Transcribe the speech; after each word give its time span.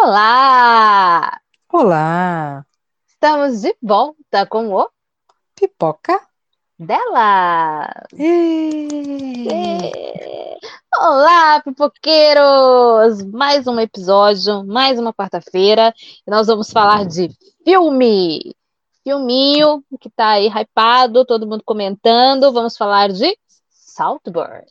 Olá! 0.00 1.40
Olá! 1.72 2.64
Estamos 3.08 3.62
de 3.62 3.76
volta 3.82 4.46
com 4.46 4.72
o 4.72 4.88
Pipoca 5.56 6.20
dela! 6.78 7.92
Olá, 10.96 11.60
pipoqueiros! 11.62 13.24
Mais 13.24 13.66
um 13.66 13.80
episódio, 13.80 14.64
mais 14.64 15.00
uma 15.00 15.12
quarta-feira, 15.12 15.92
nós 16.24 16.46
vamos 16.46 16.70
falar 16.70 17.04
de 17.04 17.28
filme! 17.64 18.54
Filminho 19.02 19.82
que 20.00 20.08
tá 20.08 20.28
aí 20.28 20.46
hypado, 20.46 21.24
todo 21.24 21.46
mundo 21.46 21.64
comentando. 21.64 22.52
Vamos 22.52 22.76
falar 22.76 23.08
de 23.12 23.36
Saltburn. 23.68 24.64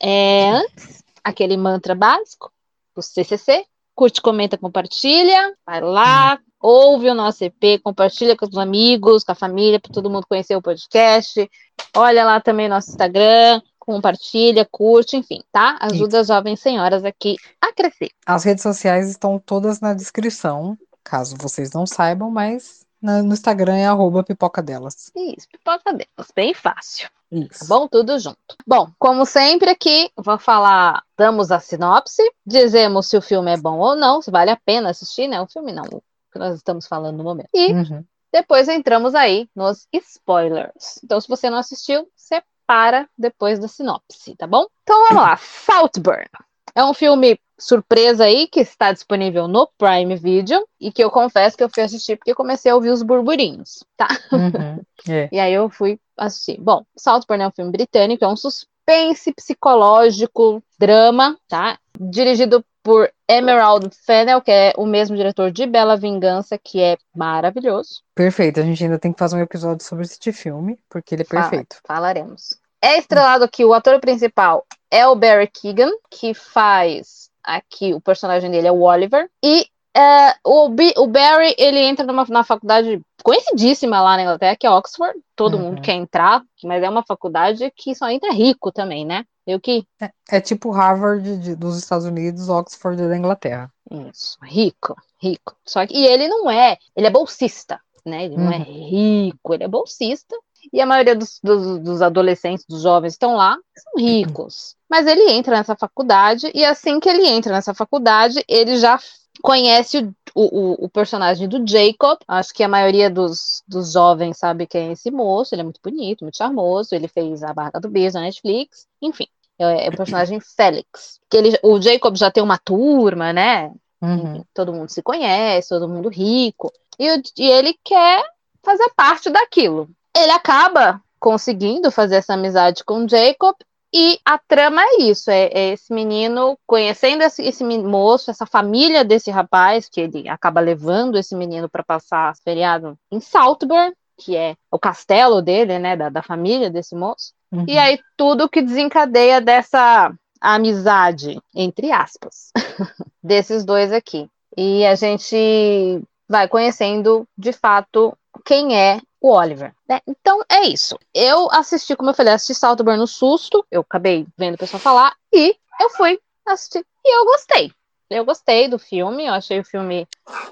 É, 0.00 0.50
antes, 0.50 1.04
aquele 1.22 1.58
mantra 1.58 1.94
básico, 1.94 2.50
o 2.96 3.02
CCC. 3.02 3.66
Curte, 4.00 4.22
comenta, 4.22 4.56
compartilha. 4.56 5.54
Vai 5.66 5.82
lá, 5.82 6.38
ouve 6.58 7.10
o 7.10 7.14
nosso 7.14 7.44
EP, 7.44 7.78
compartilha 7.84 8.34
com 8.34 8.46
os 8.46 8.56
amigos, 8.56 9.22
com 9.22 9.32
a 9.32 9.34
família, 9.34 9.78
para 9.78 9.92
todo 9.92 10.08
mundo 10.08 10.26
conhecer 10.26 10.56
o 10.56 10.62
podcast. 10.62 11.46
Olha 11.94 12.24
lá 12.24 12.40
também 12.40 12.66
nosso 12.66 12.88
Instagram, 12.88 13.60
compartilha, 13.78 14.66
curte, 14.70 15.18
enfim, 15.18 15.42
tá? 15.52 15.76
Ajuda 15.82 16.20
as 16.20 16.28
jovens 16.28 16.60
senhoras 16.60 17.04
aqui 17.04 17.36
a 17.60 17.74
crescer. 17.74 18.08
As 18.24 18.42
redes 18.42 18.62
sociais 18.62 19.10
estão 19.10 19.38
todas 19.38 19.80
na 19.80 19.92
descrição, 19.92 20.78
caso 21.04 21.36
vocês 21.38 21.70
não 21.74 21.86
saibam, 21.86 22.30
mas 22.30 22.86
no 23.02 23.34
Instagram 23.34 23.76
é 23.76 23.86
arroba 23.86 24.24
pipoca 24.24 24.62
delas. 24.62 25.12
Isso, 25.14 25.46
pipoca 25.52 25.92
delas, 25.92 26.32
bem 26.34 26.54
fácil. 26.54 27.06
Tá 27.30 27.36
Isso. 27.38 27.68
bom? 27.68 27.86
Tudo 27.86 28.18
junto. 28.18 28.38
Bom, 28.66 28.90
como 28.98 29.24
sempre 29.24 29.70
aqui, 29.70 30.10
vou 30.16 30.38
falar, 30.38 31.02
damos 31.16 31.52
a 31.52 31.60
sinopse, 31.60 32.22
dizemos 32.44 33.06
se 33.06 33.16
o 33.16 33.22
filme 33.22 33.52
é 33.52 33.56
bom 33.56 33.78
ou 33.78 33.94
não, 33.94 34.20
se 34.20 34.30
vale 34.30 34.50
a 34.50 34.56
pena 34.56 34.90
assistir, 34.90 35.28
né? 35.28 35.40
O 35.40 35.46
filme 35.46 35.72
não, 35.72 35.84
o 35.84 36.02
que 36.32 36.38
nós 36.38 36.56
estamos 36.56 36.86
falando 36.86 37.16
no 37.18 37.24
momento. 37.24 37.48
E 37.54 37.72
Uhum. 37.72 38.04
depois 38.32 38.68
entramos 38.68 39.14
aí 39.14 39.48
nos 39.54 39.86
spoilers. 39.92 41.00
Então, 41.04 41.20
se 41.20 41.28
você 41.28 41.48
não 41.48 41.58
assistiu, 41.58 42.08
você 42.16 42.42
para 42.66 43.08
depois 43.18 43.58
da 43.58 43.66
sinopse, 43.66 44.36
tá 44.36 44.46
bom? 44.46 44.66
Então 44.82 44.96
vamos 45.08 45.22
lá, 45.22 45.36
Saltburn. 45.36 46.28
É 46.74 46.84
um 46.84 46.94
filme 46.94 47.38
surpresa 47.60 48.24
aí 48.24 48.46
que 48.48 48.60
está 48.60 48.92
disponível 48.92 49.46
no 49.46 49.68
Prime 49.78 50.16
Video 50.16 50.66
e 50.80 50.90
que 50.90 51.02
eu 51.04 51.10
confesso 51.10 51.56
que 51.56 51.62
eu 51.62 51.68
fui 51.68 51.82
assistir 51.82 52.16
porque 52.16 52.34
comecei 52.34 52.72
a 52.72 52.74
ouvir 52.74 52.90
os 52.90 53.02
burburinhos, 53.02 53.84
tá? 53.96 54.08
Uhum. 54.32 54.80
É. 55.08 55.28
E 55.32 55.38
aí 55.38 55.52
eu 55.54 55.68
fui 55.70 55.98
assistir. 56.16 56.60
Bom, 56.60 56.84
Saltburn 56.96 57.42
é 57.44 57.48
um 57.48 57.52
filme 57.52 57.70
britânico, 57.70 58.24
é 58.24 58.28
um 58.28 58.36
suspense 58.36 59.32
psicológico, 59.32 60.62
drama, 60.78 61.38
tá? 61.48 61.78
Dirigido 61.98 62.64
por 62.82 63.10
Emerald 63.28 63.90
Fennell, 64.04 64.40
que 64.40 64.50
é 64.50 64.72
o 64.76 64.86
mesmo 64.86 65.16
diretor 65.16 65.50
de 65.50 65.66
Bela 65.66 65.96
Vingança, 65.96 66.58
que 66.58 66.80
é 66.80 66.96
maravilhoso. 67.14 68.02
Perfeito, 68.14 68.58
a 68.60 68.62
gente 68.62 68.82
ainda 68.82 68.98
tem 68.98 69.12
que 69.12 69.18
fazer 69.18 69.36
um 69.36 69.40
episódio 69.40 69.84
sobre 69.86 70.04
este 70.04 70.32
filme, 70.32 70.78
porque 70.88 71.14
ele 71.14 71.22
é 71.22 71.24
Fala- 71.26 71.42
perfeito. 71.48 71.76
falaremos. 71.86 72.58
É 72.82 72.96
estrelado 72.98 73.44
aqui, 73.44 73.64
o 73.64 73.74
ator 73.74 74.00
principal 74.00 74.64
é 74.90 75.06
o 75.06 75.14
Barry 75.14 75.46
Keegan, 75.46 75.90
que 76.10 76.32
faz 76.32 77.29
aqui, 77.42 77.94
o 77.94 78.00
personagem 78.00 78.50
dele 78.50 78.66
é 78.68 78.72
o 78.72 78.82
Oliver. 78.82 79.30
E 79.42 79.66
é, 79.96 80.34
o, 80.44 80.68
Bi- 80.68 80.94
o 80.96 81.06
Barry, 81.06 81.54
ele 81.58 81.78
entra 81.78 82.06
numa, 82.06 82.24
na 82.28 82.44
faculdade 82.44 83.00
conhecidíssima 83.22 84.00
lá 84.00 84.16
na 84.16 84.22
Inglaterra, 84.22 84.56
que 84.56 84.66
é 84.66 84.70
Oxford. 84.70 85.18
Todo 85.34 85.56
Uhum. 85.56 85.64
mundo 85.64 85.82
quer 85.82 85.94
entrar, 85.94 86.42
mas 86.64 86.82
é 86.82 86.88
uma 86.88 87.02
faculdade 87.04 87.70
que 87.76 87.94
só 87.94 88.08
entra 88.08 88.32
rico 88.32 88.70
também, 88.72 89.04
né? 89.04 89.24
Eu 89.46 89.60
que 89.60 89.84
É 90.30 90.40
tipo 90.40 90.70
Harvard 90.70 91.38
de- 91.38 91.56
dos 91.56 91.76
Estados 91.76 92.06
Unidos, 92.06 92.48
Oxford 92.48 92.96
da 93.08 93.16
Inglaterra. 93.16 93.70
Isso, 93.90 94.38
rico, 94.42 94.94
rico. 95.20 95.56
Só 95.66 95.84
que 95.86 95.94
e 95.94 96.06
ele 96.06 96.28
não 96.28 96.48
é, 96.50 96.78
ele 96.94 97.06
é 97.06 97.10
bolsista, 97.10 97.80
né? 98.06 98.26
Ele 98.26 98.36
não 98.36 98.52
é 98.52 98.58
Uhum. 98.58 98.64
rico, 98.64 99.54
ele 99.54 99.64
é 99.64 99.68
bolsista. 99.68 100.36
E 100.72 100.80
a 100.80 100.86
maioria 100.86 101.14
dos, 101.14 101.38
dos, 101.42 101.78
dos 101.78 102.02
adolescentes, 102.02 102.64
dos 102.68 102.82
jovens 102.82 103.12
que 103.12 103.16
estão 103.16 103.36
lá, 103.36 103.56
são 103.76 104.04
ricos. 104.04 104.76
Mas 104.88 105.06
ele 105.06 105.30
entra 105.30 105.56
nessa 105.56 105.76
faculdade, 105.76 106.50
e 106.54 106.64
assim 106.64 107.00
que 107.00 107.08
ele 107.08 107.26
entra 107.26 107.52
nessa 107.52 107.74
faculdade, 107.74 108.44
ele 108.48 108.76
já 108.76 108.98
conhece 109.42 109.98
o, 110.34 110.42
o, 110.42 110.84
o 110.84 110.88
personagem 110.88 111.48
do 111.48 111.66
Jacob. 111.66 112.18
Acho 112.26 112.52
que 112.52 112.62
a 112.62 112.68
maioria 112.68 113.08
dos, 113.10 113.62
dos 113.66 113.92
jovens 113.92 114.38
sabe 114.38 114.66
quem 114.66 114.88
é 114.88 114.92
esse 114.92 115.10
moço. 115.10 115.54
Ele 115.54 115.62
é 115.62 115.64
muito 115.64 115.80
bonito, 115.82 116.24
muito 116.24 116.36
charmoso. 116.36 116.94
Ele 116.94 117.08
fez 117.08 117.42
a 117.42 117.52
Barra 117.52 117.80
do 117.80 117.88
Beijo 117.88 118.14
na 118.14 118.22
Netflix. 118.22 118.86
Enfim, 119.00 119.26
é, 119.58 119.86
é 119.86 119.88
o 119.88 119.96
personagem 119.96 120.40
Félix. 120.56 121.20
Que 121.28 121.36
ele, 121.36 121.58
o 121.62 121.80
Jacob 121.80 122.16
já 122.16 122.30
tem 122.30 122.42
uma 122.42 122.58
turma, 122.58 123.32
né? 123.32 123.72
Uhum. 124.02 124.42
Todo 124.54 124.72
mundo 124.72 124.88
se 124.88 125.02
conhece, 125.02 125.68
todo 125.68 125.88
mundo 125.88 126.08
rico, 126.08 126.72
e, 126.98 127.06
e 127.38 127.50
ele 127.50 127.78
quer 127.84 128.24
fazer 128.62 128.90
parte 128.96 129.28
daquilo. 129.28 129.90
Ele 130.16 130.32
acaba 130.32 131.00
conseguindo 131.18 131.90
fazer 131.90 132.16
essa 132.16 132.34
amizade 132.34 132.84
com 132.84 133.04
o 133.04 133.08
Jacob, 133.08 133.54
e 133.92 134.18
a 134.24 134.38
trama 134.38 134.80
é 134.82 135.02
isso: 135.02 135.30
é, 135.30 135.46
é 135.46 135.72
esse 135.72 135.92
menino 135.92 136.56
conhecendo 136.66 137.22
esse, 137.22 137.42
esse 137.42 137.64
moço, 137.64 138.30
essa 138.30 138.46
família 138.46 139.04
desse 139.04 139.30
rapaz, 139.30 139.88
que 139.88 140.00
ele 140.00 140.28
acaba 140.28 140.60
levando 140.60 141.18
esse 141.18 141.34
menino 141.34 141.68
para 141.68 141.82
passar 141.82 142.34
feriado 142.44 142.96
em 143.10 143.20
Saltburn, 143.20 143.92
que 144.16 144.36
é 144.36 144.54
o 144.70 144.78
castelo 144.78 145.42
dele, 145.42 145.78
né, 145.78 145.96
da, 145.96 146.08
da 146.08 146.22
família 146.22 146.70
desse 146.70 146.94
moço. 146.94 147.32
Uhum. 147.50 147.64
E 147.66 147.76
aí 147.78 147.98
tudo 148.16 148.48
que 148.48 148.62
desencadeia 148.62 149.40
dessa 149.40 150.12
amizade, 150.40 151.40
entre 151.54 151.90
aspas, 151.90 152.52
desses 153.22 153.64
dois 153.64 153.92
aqui. 153.92 154.28
E 154.56 154.86
a 154.86 154.94
gente 154.94 156.02
vai 156.28 156.46
conhecendo 156.46 157.26
de 157.36 157.52
fato 157.52 158.16
quem 158.44 158.78
é 158.78 159.00
o 159.20 159.32
Oliver. 159.32 159.74
né? 159.88 160.00
Então 160.06 160.42
é 160.50 160.66
isso. 160.66 160.98
Eu 161.14 161.50
assisti, 161.50 161.94
como 161.94 162.10
eu 162.10 162.14
falei, 162.14 162.32
assisti 162.32 162.54
Saltburn 162.54 162.98
no 162.98 163.06
susto. 163.06 163.64
Eu 163.70 163.82
acabei 163.82 164.26
vendo 164.36 164.54
o 164.54 164.58
pessoal 164.58 164.80
falar 164.80 165.14
e 165.32 165.54
eu 165.80 165.90
fui 165.90 166.18
assistir. 166.46 166.84
E 167.04 167.16
eu 167.16 167.24
gostei. 167.26 167.72
Eu 168.10 168.24
gostei 168.24 168.66
do 168.66 168.76
filme, 168.76 169.24
eu 169.24 169.32
achei 169.32 169.60
o 169.60 169.64
filme 169.64 170.04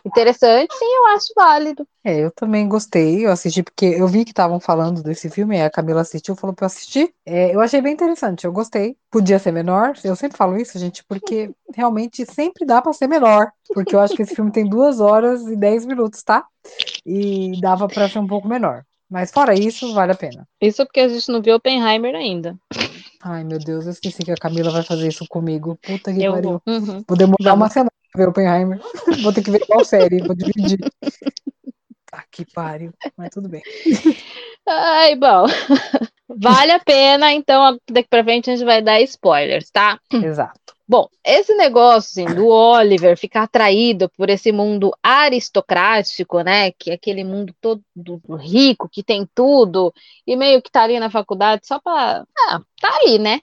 interessante 0.04 0.72
e 0.80 0.98
eu 0.98 1.06
acho 1.08 1.32
válido. 1.34 1.86
É, 2.04 2.20
eu 2.20 2.30
também 2.30 2.69
gostei, 2.69 3.26
eu 3.26 3.32
assisti 3.32 3.64
porque 3.64 3.84
eu 3.84 4.06
vi 4.06 4.24
que 4.24 4.30
estavam 4.30 4.60
falando 4.60 5.02
desse 5.02 5.28
filme, 5.28 5.60
a 5.60 5.68
Camila 5.68 6.02
assistiu, 6.02 6.36
falou 6.36 6.54
pra 6.54 6.64
eu 6.64 6.68
assistir. 6.68 7.12
É, 7.26 7.52
eu 7.52 7.60
achei 7.60 7.80
bem 7.80 7.92
interessante, 7.92 8.44
eu 8.44 8.52
gostei. 8.52 8.97
Podia 9.10 9.41
ser 9.41 9.50
menor, 9.50 9.94
eu 10.04 10.14
sempre 10.14 10.38
falo 10.38 10.56
isso, 10.56 10.78
gente, 10.78 11.02
porque 11.04 11.50
realmente 11.74 12.24
sempre 12.26 12.64
dá 12.64 12.80
pra 12.80 12.92
ser 12.92 13.08
menor. 13.08 13.50
Porque 13.74 13.94
eu 13.94 14.00
acho 14.00 14.14
que 14.14 14.22
esse 14.22 14.36
filme 14.36 14.52
tem 14.52 14.64
duas 14.64 15.00
horas 15.00 15.42
e 15.47 15.56
dez 15.56 15.84
minutos, 15.84 16.22
tá? 16.22 16.47
E 17.04 17.60
dava 17.60 17.88
pra 17.88 18.08
ser 18.08 18.20
um 18.20 18.26
pouco 18.26 18.48
menor. 18.48 18.84
Mas 19.10 19.30
fora 19.30 19.54
isso, 19.54 19.92
vale 19.94 20.12
a 20.12 20.14
pena. 20.14 20.47
Isso 20.60 20.84
porque 20.84 21.00
a 21.00 21.08
gente 21.08 21.30
não 21.30 21.41
viu 21.42 21.56
Oppenheimer 21.56 22.14
ainda. 22.14 22.56
Ai, 23.22 23.42
meu 23.44 23.58
Deus, 23.58 23.84
eu 23.86 23.92
esqueci 23.92 24.22
que 24.22 24.30
a 24.30 24.36
Camila 24.36 24.70
vai 24.70 24.82
fazer 24.82 25.08
isso 25.08 25.26
comigo. 25.28 25.76
Puta 25.82 26.12
que 26.12 26.22
Eu 26.22 26.32
pariu. 26.34 26.50
vou. 26.50 26.62
Uhum. 26.74 27.04
Vou 27.06 27.16
demorar 27.18 27.36
Vamos. 27.50 27.56
uma 27.62 27.68
semana 27.68 27.90
pra 28.12 28.22
ver 28.24 28.28
Oppenheimer. 28.28 28.80
Vou 29.22 29.32
ter 29.32 29.42
que 29.42 29.50
ver 29.50 29.66
qual 29.66 29.84
série, 29.84 30.18
vou 30.18 30.34
dividir. 30.34 30.78
Tá 32.10 32.24
que 32.32 32.42
pariu, 32.54 32.90
mas 33.18 33.28
tudo 33.28 33.50
bem. 33.50 33.60
Ai, 34.66 35.14
bom. 35.14 35.44
Vale 36.40 36.72
a 36.72 36.78
pena, 36.80 37.30
então 37.34 37.78
daqui 37.90 38.08
pra 38.08 38.24
frente 38.24 38.48
a 38.50 38.56
gente 38.56 38.64
vai 38.64 38.80
dar 38.80 38.98
spoilers, 39.02 39.70
tá? 39.70 40.00
Exato. 40.10 40.67
Bom, 40.88 41.06
esse 41.22 41.54
negócio 41.54 42.25
assim, 42.25 42.34
do 42.34 42.47
Oliver 42.47 43.19
ficar 43.19 43.43
atraído 43.43 44.09
por 44.16 44.31
esse 44.31 44.50
mundo 44.50 44.91
aristocrático, 45.03 46.41
né? 46.41 46.72
Que 46.72 46.91
é 46.91 46.94
aquele 46.94 47.22
mundo 47.25 47.54
todo 47.60 47.82
rico, 48.38 48.88
que 48.88 49.03
tem 49.03 49.28
tudo, 49.34 49.93
e 50.27 50.34
meio 50.34 50.62
que 50.62 50.71
tá 50.71 50.84
ali 50.84 50.98
na 50.98 51.10
faculdade 51.10 51.66
só 51.66 51.78
pra. 51.78 52.25
Ah, 52.48 52.60
tá 52.81 52.97
ali, 53.03 53.19
né? 53.19 53.41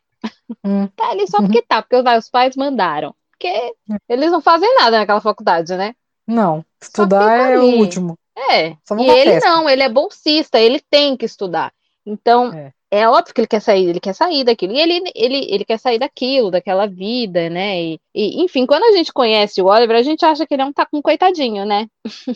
Hum. 0.63 0.87
Tá 0.95 1.11
ali 1.11 1.27
só 1.27 1.37
porque 1.37 1.61
tá, 1.61 1.83
porque 1.83 1.95
os 1.95 2.29
pais 2.29 2.55
mandaram. 2.55 3.13
Porque 3.31 3.75
eles 4.09 4.31
não 4.31 4.41
fazem 4.41 4.73
nada 4.75 4.97
naquela 4.97 5.21
faculdade, 5.21 5.75
né? 5.75 5.93
Não, 6.25 6.65
estudar 6.81 7.51
é 7.51 7.59
o 7.59 7.77
último. 7.77 8.17
É, 8.35 8.69
e 8.69 9.09
ele 9.09 9.33
festa. 9.33 9.49
não, 9.49 9.69
ele 9.69 9.83
é 9.83 9.89
bolsista, 9.89 10.59
ele 10.59 10.81
tem 10.89 11.15
que 11.15 11.25
estudar. 11.25 11.71
Então, 12.05 12.51
É. 12.53 12.73
é, 12.99 13.09
óbvio 13.09 13.33
que 13.33 13.41
ele 13.41 13.47
quer 13.47 13.61
sair, 13.61 13.87
ele 13.89 13.99
quer 13.99 14.13
sair 14.13 14.43
daquilo. 14.43 14.73
E 14.73 14.79
ele, 14.79 15.11
ele, 15.15 15.47
ele 15.49 15.65
quer 15.65 15.77
sair 15.79 15.99
daquilo, 15.99 16.51
daquela 16.51 16.87
vida, 16.87 17.49
né? 17.49 17.81
E, 17.81 17.99
e, 18.13 18.43
enfim, 18.43 18.65
quando 18.65 18.83
a 18.83 18.91
gente 18.91 19.11
conhece 19.13 19.61
o 19.61 19.65
Oliver, 19.67 19.95
a 19.97 20.01
gente 20.03 20.25
acha 20.25 20.45
que 20.45 20.53
ele 20.53 20.61
é 20.63 20.65
um, 20.65 20.73
tá, 20.73 20.87
um 20.93 21.01
coitadinho, 21.01 21.65
né? 21.65 21.87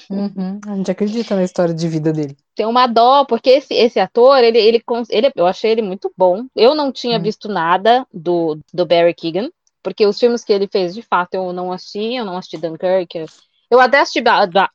Uhum, 0.09 0.59
A 0.67 0.75
gente 0.75 0.91
acredita 0.91 1.35
na 1.35 1.43
história 1.43 1.73
de 1.73 1.87
vida 1.87 2.11
dele. 2.11 2.35
Tem 2.55 2.65
uma 2.65 2.87
dó, 2.87 3.25
porque 3.25 3.51
esse, 3.51 3.73
esse 3.73 3.99
ator, 3.99 4.43
ele, 4.43 4.57
ele, 4.57 4.83
ele, 5.09 5.31
eu 5.35 5.45
achei 5.45 5.71
ele 5.71 5.81
muito 5.81 6.11
bom. 6.17 6.45
Eu 6.55 6.75
não 6.75 6.91
tinha 6.91 7.17
Hum. 7.17 7.21
visto 7.21 7.47
nada 7.47 8.05
do, 8.13 8.59
do 8.73 8.85
Barry 8.85 9.13
Keegan, 9.13 9.49
porque 9.83 10.05
os 10.05 10.19
filmes 10.19 10.43
que 10.43 10.51
ele 10.51 10.67
fez, 10.67 10.93
de 10.93 11.01
fato, 11.01 11.35
eu 11.35 11.53
não 11.53 11.71
assisti, 11.71 12.15
eu 12.15 12.25
não 12.25 12.37
assisti 12.37 12.57
Dunkirk. 12.57 13.25
Eu 13.69 13.79
até 13.79 13.99
assisti, 13.99 14.21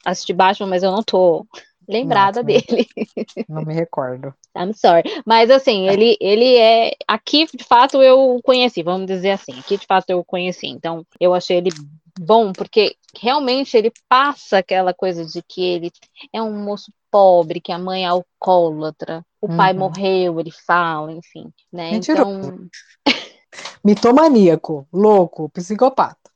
assisti 0.05 0.33
Batman, 0.33 0.69
mas 0.69 0.83
eu 0.83 0.93
não 0.93 1.03
tô 1.03 1.47
lembrada 1.89 2.43
dele. 2.43 2.87
Não 3.49 3.63
me 3.63 3.75
recordo. 3.75 4.35
I'm 4.57 4.73
sorry. 4.73 5.03
Mas 5.27 5.51
assim, 5.51 5.89
ele, 5.89 6.17
ele 6.21 6.57
é. 6.57 6.93
Aqui, 7.09 7.47
de 7.47 7.65
fato, 7.65 8.03
eu 8.03 8.37
o 8.37 8.43
conheci, 8.43 8.83
vamos 8.83 9.07
dizer 9.07 9.33
assim. 9.33 9.59
Aqui, 9.59 9.77
de 9.77 9.87
fato, 9.87 10.11
eu 10.11 10.19
o 10.19 10.25
conheci. 10.25 10.67
Então, 10.67 11.05
eu 11.21 11.35
achei 11.35 11.57
ele 11.59 11.71
bom, 12.19 12.53
porque 12.53 12.97
realmente 13.21 13.77
ele 13.77 13.93
passa 14.09 14.59
aquela 14.59 14.95
coisa 14.95 15.25
de 15.25 15.43
que 15.43 15.63
ele 15.63 15.93
é 16.33 16.41
um 16.41 16.65
moço 16.65 16.93
pobre, 17.11 17.61
que 17.61 17.73
a 17.73 17.79
mãe 17.79 18.05
é 18.05 18.09
alcoólatra, 18.09 19.25
o 19.41 19.49
pai 19.49 19.73
Uhum. 19.73 19.79
morreu, 19.81 20.41
ele 20.41 20.51
fala, 20.51 21.13
enfim, 21.13 21.53
né? 21.73 21.93
Mentiroso. 21.93 22.31
Então, 22.31 22.69
Mitomaníaco, 23.85 24.87
louco, 24.93 25.49
psicopata. 25.51 26.31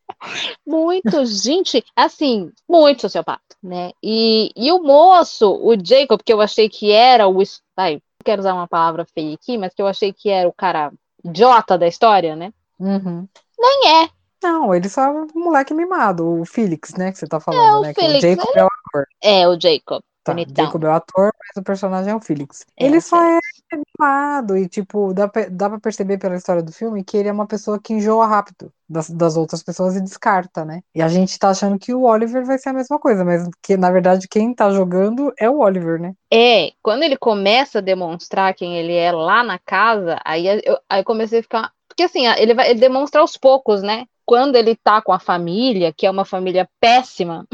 Muito, 0.66 1.24
gente, 1.26 1.84
assim, 1.94 2.50
muito 2.68 3.02
sociopata, 3.02 3.56
né? 3.62 3.92
E, 4.02 4.50
e 4.56 4.70
o 4.72 4.82
moço, 4.82 5.50
o 5.50 5.74
Jacob, 5.82 6.20
que 6.24 6.32
eu 6.32 6.40
achei 6.40 6.68
que 6.68 6.90
era 6.90 7.28
o. 7.28 7.42
Ai, 7.76 8.00
quero 8.24 8.40
usar 8.40 8.54
uma 8.54 8.68
palavra 8.68 9.06
feia 9.14 9.34
aqui, 9.34 9.56
mas 9.56 9.72
que 9.74 9.82
eu 9.82 9.86
achei 9.86 10.12
que 10.12 10.28
era 10.28 10.48
o 10.48 10.52
cara 10.52 10.92
idiota 11.24 11.78
da 11.78 11.86
história, 11.86 12.36
né? 12.36 12.52
Uhum. 12.78 13.26
Nem 13.58 14.04
é. 14.04 14.08
Não, 14.42 14.72
ele 14.74 14.88
só 14.88 15.02
é 15.02 15.10
um 15.10 15.26
moleque 15.34 15.74
mimado, 15.74 16.40
o 16.40 16.44
Felix, 16.44 16.94
né, 16.94 17.10
que 17.10 17.18
você 17.18 17.26
tá 17.26 17.40
falando, 17.40 17.78
o 17.78 17.82
né? 17.82 17.92
Felix, 17.92 18.22
o 18.22 18.28
Jacob 18.28 18.56
é 18.56 18.64
o 18.64 18.66
ator. 18.66 19.06
É 19.20 19.48
o 19.48 19.60
Jacob. 19.60 20.02
Tá. 20.22 20.34
Jacob 20.64 20.84
é 20.84 20.88
o 20.88 20.92
ator, 20.92 21.32
mas 21.38 21.56
o 21.56 21.64
personagem 21.64 22.12
é 22.12 22.14
o 22.14 22.20
Felix. 22.20 22.66
É, 22.78 22.84
ele 22.84 23.00
só 23.00 23.22
é 23.24 23.38
Mimado 23.76 24.56
e, 24.56 24.68
tipo, 24.68 25.12
dá, 25.12 25.28
pra- 25.28 25.48
dá 25.50 25.68
pra 25.68 25.80
perceber 25.80 26.18
pela 26.18 26.36
história 26.36 26.62
do 26.62 26.72
filme 26.72 27.04
que 27.04 27.16
ele 27.16 27.28
é 27.28 27.32
uma 27.32 27.46
pessoa 27.46 27.78
que 27.80 27.92
enjoa 27.92 28.26
rápido 28.26 28.72
das, 28.88 29.10
das 29.10 29.36
outras 29.36 29.62
pessoas 29.62 29.96
e 29.96 30.00
descarta, 30.00 30.64
né? 30.64 30.82
E 30.94 31.02
a 31.02 31.08
gente 31.08 31.38
tá 31.38 31.50
achando 31.50 31.78
que 31.78 31.92
o 31.94 32.02
Oliver 32.04 32.44
vai 32.46 32.58
ser 32.58 32.70
a 32.70 32.72
mesma 32.72 32.98
coisa, 32.98 33.24
mas 33.24 33.46
que, 33.62 33.76
na 33.76 33.90
verdade, 33.90 34.26
quem 34.28 34.54
tá 34.54 34.70
jogando 34.70 35.32
é 35.38 35.50
o 35.50 35.58
Oliver, 35.58 36.00
né? 36.00 36.14
É, 36.32 36.72
quando 36.82 37.02
ele 37.02 37.16
começa 37.16 37.78
a 37.78 37.82
demonstrar 37.82 38.54
quem 38.54 38.76
ele 38.78 38.92
é 38.94 39.10
lá 39.12 39.42
na 39.42 39.58
casa, 39.58 40.18
aí 40.24 40.46
eu, 40.46 40.78
aí 40.88 41.00
eu 41.00 41.04
comecei 41.04 41.40
a 41.40 41.42
ficar. 41.42 41.72
Porque 41.88 42.02
assim, 42.02 42.26
ele 42.26 42.54
vai 42.54 42.70
ele 42.70 42.80
demonstra 42.80 43.20
aos 43.20 43.36
poucos, 43.36 43.82
né? 43.82 44.06
Quando 44.26 44.56
ele 44.56 44.76
tá 44.76 45.00
com 45.00 45.12
a 45.12 45.18
família, 45.18 45.92
que 45.92 46.06
é 46.06 46.10
uma 46.10 46.24
família 46.26 46.68
péssima, 46.80 47.46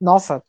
Nossa, 0.00 0.42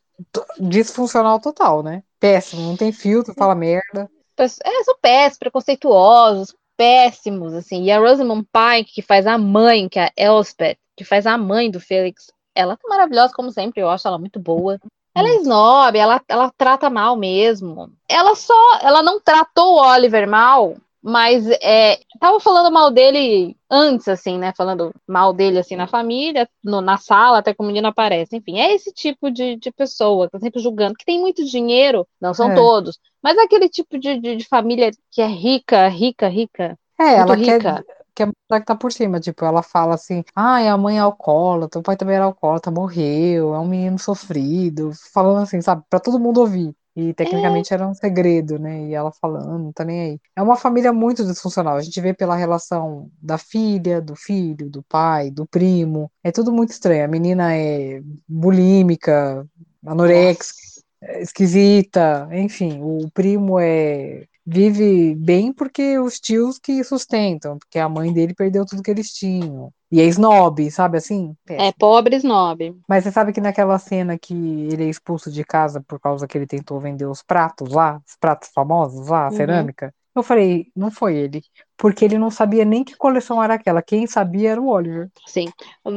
disfuncional 0.60 1.40
total, 1.40 1.84
né? 1.84 2.04
Péssimo, 2.20 2.62
não 2.64 2.78
tem 2.78 2.92
filtro, 2.92 3.34
fala 3.36 3.56
merda. 3.56 4.10
É, 4.44 4.84
são 4.84 4.96
péssimos, 5.02 5.38
preconceituosos, 5.38 6.56
péssimos, 6.78 7.54
assim. 7.54 7.84
E 7.84 7.92
a 7.92 8.00
Rosamund 8.00 8.48
Pike, 8.52 8.94
que 8.94 9.02
faz 9.02 9.28
a 9.28 9.38
mãe, 9.38 9.88
que 9.90 10.00
é 10.00 10.06
a 10.06 10.12
Elspeth, 10.18 10.78
que 10.96 11.04
faz 11.04 11.26
a 11.26 11.38
mãe 11.38 11.70
do 11.70 11.80
Felix, 11.80 12.32
ela 12.56 12.78
tá 12.78 12.88
maravilhosa, 12.88 13.34
como 13.34 13.52
sempre, 13.52 13.82
eu 13.82 13.90
acho 13.90 14.08
ela 14.08 14.18
muito 14.18 14.40
boa. 14.40 14.80
Ela 15.16 15.30
é 15.30 15.36
snob, 15.36 15.96
ela, 15.96 16.22
ela 16.28 16.52
trata 16.58 16.90
mal 16.90 17.16
mesmo. 17.16 17.92
Ela 18.10 18.36
só, 18.36 18.80
ela 18.82 19.04
não 19.04 19.20
tratou 19.20 19.76
o 19.76 19.82
Oliver 19.82 20.28
mal, 20.28 20.76
mas 21.04 21.46
é, 21.62 22.00
tava 22.20 22.40
falando 22.40 22.72
mal 22.74 22.90
dele 22.92 23.58
antes, 23.70 24.08
assim, 24.08 24.38
né? 24.40 24.54
Falando 24.56 24.94
mal 25.08 25.34
dele, 25.34 25.60
assim, 25.60 25.76
na 25.76 25.88
família, 25.88 26.50
no- 26.64 26.82
na 26.82 26.98
sala, 26.98 27.40
até 27.40 27.54
que 27.54 27.62
o 27.62 27.66
menino 27.66 27.88
aparece. 27.90 28.36
Enfim, 28.38 28.60
é 28.60 28.74
esse 28.74 28.92
tipo 28.94 29.30
de, 29.32 29.58
de 29.58 29.72
pessoa 29.72 30.28
que 30.28 30.32
tá 30.34 30.40
sempre 30.40 30.62
julgando, 30.62 30.96
que 30.96 31.06
tem 31.06 31.20
muito 31.20 31.44
dinheiro, 31.46 32.08
não 32.22 32.34
são 32.34 32.52
É. 32.52 32.54
todos, 32.54 33.00
mas 33.22 33.38
é 33.38 33.42
aquele 33.44 33.70
tipo 33.70 34.00
de, 34.00 34.20
de, 34.20 34.36
de 34.38 34.46
família 34.48 34.92
que 35.12 35.22
é 35.22 35.28
rica, 35.28 35.88
rica, 35.90 36.28
rica, 36.30 36.78
É, 37.00 37.16
ela 37.16 37.38
quer, 37.38 37.62
rica. 37.62 37.86
quer 38.16 38.28
mostrar 38.28 38.60
que 38.60 38.66
tá 38.66 38.76
por 38.76 38.92
cima. 38.92 39.20
Tipo, 39.20 39.46
ela 39.46 39.64
fala 39.64 39.96
assim: 39.96 40.24
ai, 40.36 40.68
a 40.68 40.78
mãe 40.78 40.98
é 40.98 41.00
alcoólatra, 41.02 41.80
o 41.80 41.84
pai 41.84 41.98
também 41.98 42.16
era 42.16 42.26
alcoólatra, 42.26 42.72
morreu, 42.72 43.54
é 43.54 43.60
um 43.60 43.68
menino 43.68 44.00
sofrido. 44.00 44.92
Falando 45.14 45.44
assim, 45.44 45.62
sabe, 45.62 45.84
pra 45.90 46.00
todo 46.00 46.20
mundo 46.20 46.40
ouvir. 46.42 46.76
E 46.96 47.14
tecnicamente 47.14 47.74
era 47.74 47.88
um 47.88 47.94
segredo, 47.94 48.60
né? 48.60 48.84
E 48.90 48.94
ela 48.94 49.12
falando, 49.12 49.58
não 49.58 49.72
tá 49.72 49.84
nem 49.84 50.00
aí. 50.02 50.20
É 50.36 50.42
uma 50.42 50.56
família 50.56 50.94
muito 50.94 51.26
disfuncional. 51.26 51.76
A 51.76 51.82
gente 51.82 52.00
vê 52.00 52.14
pela 52.14 52.36
relação 52.36 53.10
da 53.22 53.38
filha, 53.38 54.00
do 54.00 54.16
filho, 54.16 54.70
do 54.70 54.84
pai, 54.84 55.32
do 55.32 55.46
primo. 55.46 56.12
É 56.24 56.32
tudo 56.32 56.52
muito 56.52 56.70
estranho. 56.70 57.04
A 57.04 57.08
menina 57.08 57.56
é 57.56 58.02
bulímica, 58.28 59.48
anorexica 59.86 60.54
Nossa. 61.02 61.22
esquisita, 61.22 62.30
enfim, 62.32 62.80
o 62.82 63.10
primo 63.12 63.60
é 63.60 64.26
vive 64.46 65.16
bem 65.16 65.54
porque 65.54 65.98
os 66.00 66.20
tios 66.20 66.60
que 66.60 66.84
sustentam, 66.84 67.58
porque 67.58 67.80
a 67.80 67.90
mãe 67.90 68.12
dele 68.14 68.34
perdeu 68.34 68.66
tudo 68.66 68.84
que 68.84 68.92
eles 68.92 69.12
tinham. 69.14 69.72
E 69.92 70.02
é 70.02 70.06
snob, 70.06 70.70
sabe 70.72 70.98
assim? 70.98 71.36
É 71.48 71.72
pobre 71.72 72.16
snob. 72.18 72.76
Mas 72.88 73.04
você 73.04 73.12
sabe 73.12 73.32
que 73.32 73.40
naquela 73.42 73.80
cena 73.80 74.18
que 74.18 74.34
ele 74.34 74.86
é 74.86 74.90
expulso 74.90 75.32
de 75.32 75.44
casa 75.44 75.82
por 75.88 76.00
causa 76.00 76.28
que 76.28 76.38
ele 76.38 76.48
tentou 76.48 76.80
vender 76.80 77.06
os 77.06 77.24
pratos 77.24 77.72
lá, 77.72 78.02
os 78.08 78.16
pratos 78.20 78.50
famosos 78.54 79.08
lá, 79.08 79.28
a 79.28 79.32
Uhum. 79.32 79.38
cerâmica, 79.38 79.94
eu 80.16 80.22
falei, 80.24 80.68
não 80.76 80.92
foi 80.92 81.16
ele, 81.16 81.42
porque 81.78 82.06
ele 82.06 82.18
não 82.20 82.30
sabia 82.30 82.66
nem 82.66 82.84
que 82.84 82.96
coleção 82.96 83.42
era 83.42 83.56
aquela, 83.56 83.82
quem 83.82 84.06
sabia 84.06 84.52
era 84.52 84.62
o 84.62 84.68
Oliver. 84.68 85.10
Sim. 85.26 85.48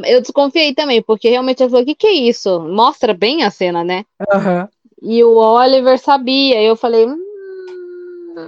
Eu 0.05 0.21
desconfiei 0.21 0.75
também, 0.75 1.03
porque 1.03 1.29
realmente 1.29 1.63
eu 1.63 1.69
falei, 1.69 1.85
o 1.85 1.87
que 1.87 1.95
que 1.95 2.07
é 2.07 2.13
isso? 2.13 2.61
Mostra 2.61 3.13
bem 3.13 3.43
a 3.43 3.51
cena, 3.51 3.85
né? 3.85 4.05
Aham. 4.33 4.69
E 5.03 5.23
o 5.25 5.37
Oliver 5.37 5.99
sabia. 5.99 6.63
Eu 6.63 6.77
falei, 6.77 7.07
hum, 7.07 7.19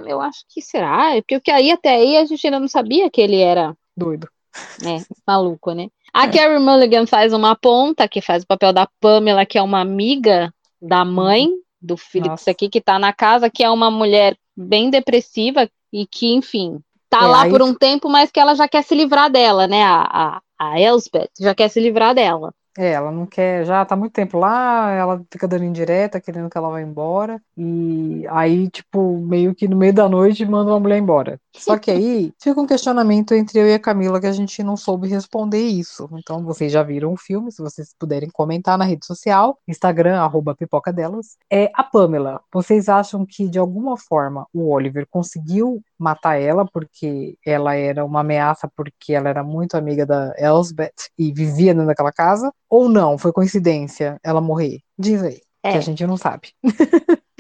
eu 0.07 0.21
acho 0.21 0.41
que 0.49 0.61
será? 0.63 1.13
Porque 1.17 1.37
o 1.37 1.41
que 1.41 1.51
aí 1.51 1.71
até 1.71 1.97
aí 1.97 2.17
a 2.17 2.25
gente 2.25 2.47
ainda 2.47 2.61
não 2.61 2.69
sabia 2.69 3.11
que 3.11 3.21
ele 3.21 3.41
era 3.41 3.75
Doido. 3.97 4.29
é, 4.85 5.03
maluco, 5.27 5.73
né? 5.73 5.89
A 6.13 6.27
Carrie 6.29 6.59
Mulligan 6.59 7.07
faz 7.07 7.33
uma 7.33 7.55
ponta, 7.55 8.09
que 8.09 8.21
faz 8.21 8.43
o 8.43 8.47
papel 8.47 8.73
da 8.73 8.89
Pamela, 9.01 9.45
que 9.45 9.59
é 9.59 9.63
uma 9.63 9.81
amiga 9.81 10.53
da 10.81 11.05
mãe 11.05 11.51
do 11.81 11.97
Felix 11.97 12.31
Nossa. 12.31 12.51
aqui, 12.51 12.69
que 12.69 12.81
tá 12.81 12.99
na 12.99 13.13
casa, 13.13 13.51
que 13.51 13.63
é 13.63 13.71
uma 13.71 13.91
mulher 13.91 14.37
bem 14.57 14.91
depressiva 14.91 15.69
e 15.93 16.07
que, 16.07 16.33
enfim, 16.33 16.81
tá 17.09 17.25
É, 17.25 17.27
lá 17.27 17.43
aí- 17.43 17.51
por 17.51 17.63
um 17.63 17.75
tempo, 17.75 18.09
mas 18.09 18.31
que 18.31 18.41
ela 18.41 18.55
já 18.55 18.67
quer 18.67 18.83
se 18.83 18.95
livrar 18.95 19.31
dela, 19.31 19.67
né? 19.67 19.83
A, 19.85 20.41
a, 20.59 20.71
a 20.73 20.81
Elspeth 20.81 21.31
já 21.39 21.55
quer 21.55 21.69
se 21.69 21.79
livrar 21.81 22.15
dela. 22.15 22.53
É, 22.81 22.93
ela 22.93 23.11
não 23.11 23.27
quer, 23.27 23.65
já 23.67 23.85
tá 23.85 23.97
muito 23.97 24.13
tempo 24.13 24.39
lá, 24.39 24.93
ela 24.93 25.25
fica 25.33 25.49
dando 25.49 25.65
indireta, 25.65 26.21
querendo 26.21 26.49
que 26.49 26.57
ela 26.57 26.69
vá 26.71 26.81
embora. 26.81 27.43
E 27.57 28.25
aí, 28.31 28.71
tipo, 28.71 29.19
meio 29.19 29.53
que 29.53 29.67
no 29.67 29.77
meio 29.77 29.93
da 29.93 30.09
noite 30.09 30.45
manda 30.47 30.71
uma 30.71 30.79
mulher 30.79 30.99
embora. 30.99 31.41
Só 31.59 31.79
que 31.79 31.91
aí 31.91 32.33
fica 32.41 32.61
um 32.61 32.67
questionamento 32.67 33.35
entre 33.35 33.59
eu 33.59 33.67
e 33.67 33.75
a 33.75 33.79
Camila 33.79 34.21
que 34.21 34.27
a 34.27 34.33
gente 34.33 34.63
não 34.63 34.77
soube 34.77 35.09
responder 35.09 35.61
isso. 35.61 36.09
Então, 36.13 36.45
vocês 36.45 36.73
já 36.73 36.83
viram 36.83 37.13
o 37.13 37.17
filme, 37.17 37.53
se 37.53 37.63
vocês 37.63 37.95
puderem 37.99 38.31
comentar 38.31 38.79
na 38.79 38.85
rede 38.85 39.05
social, 39.07 39.59
Instagram, 39.67 40.21
arroba 40.21 40.55
pipoca 40.55 40.93
delas. 40.93 41.37
É 41.51 41.71
a 41.75 41.83
Pamela. 41.83 42.41
Vocês 42.53 42.89
acham 42.89 43.27
que 43.27 43.49
de 43.49 43.59
alguma 43.59 43.97
forma 43.97 44.47
o 44.53 44.71
Oliver 44.71 45.07
conseguiu 45.11 45.83
matar 45.99 46.37
ela 46.41 46.65
porque 46.65 47.37
ela 47.45 47.75
era 47.75 48.05
uma 48.05 48.21
ameaça 48.21 48.71
porque 48.77 49.13
ela 49.13 49.29
era 49.29 49.43
muito 49.43 49.77
amiga 49.77 50.07
da 50.07 50.33
Elsbeth 50.39 51.11
e 51.19 51.33
vivia 51.33 51.75
dentro 51.75 51.89
daquela 51.89 52.13
casa? 52.13 52.53
Ou 52.69 52.89
não, 52.89 53.19
foi 53.19 53.33
coincidência 53.33 54.19
ela 54.23 54.41
morrer? 54.41 54.81
Diz 54.99 55.23
aí, 55.23 55.41
É. 55.63 55.73
que 55.73 55.79
a 55.79 55.81
gente 55.83 56.07
não 56.07 56.17
sabe. 56.17 56.53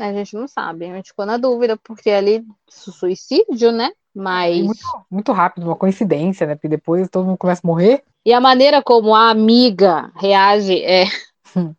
A 0.00 0.12
gente 0.12 0.34
não 0.34 0.46
sabe, 0.46 0.87
a 0.87 0.94
gente 0.94 1.08
ficou 1.08 1.26
na 1.26 1.37
dúvida, 1.37 1.76
porque 1.76 2.10
ali 2.10 2.44
su- 2.68 2.92
suicídio, 2.92 3.72
né? 3.72 3.90
Mas. 4.14 4.56
E 4.56 4.62
muito, 4.62 4.80
muito 5.10 5.32
rápido, 5.32 5.64
uma 5.64 5.76
coincidência, 5.76 6.46
né? 6.46 6.54
Porque 6.54 6.68
depois 6.68 7.08
todo 7.08 7.26
mundo 7.26 7.38
começa 7.38 7.60
a 7.64 7.66
morrer. 7.66 8.02
E 8.25 8.32
a 8.32 8.40
maneira 8.40 8.82
como 8.82 9.14
a 9.14 9.30
amiga 9.30 10.12
reage 10.16 10.82
é. 10.82 11.04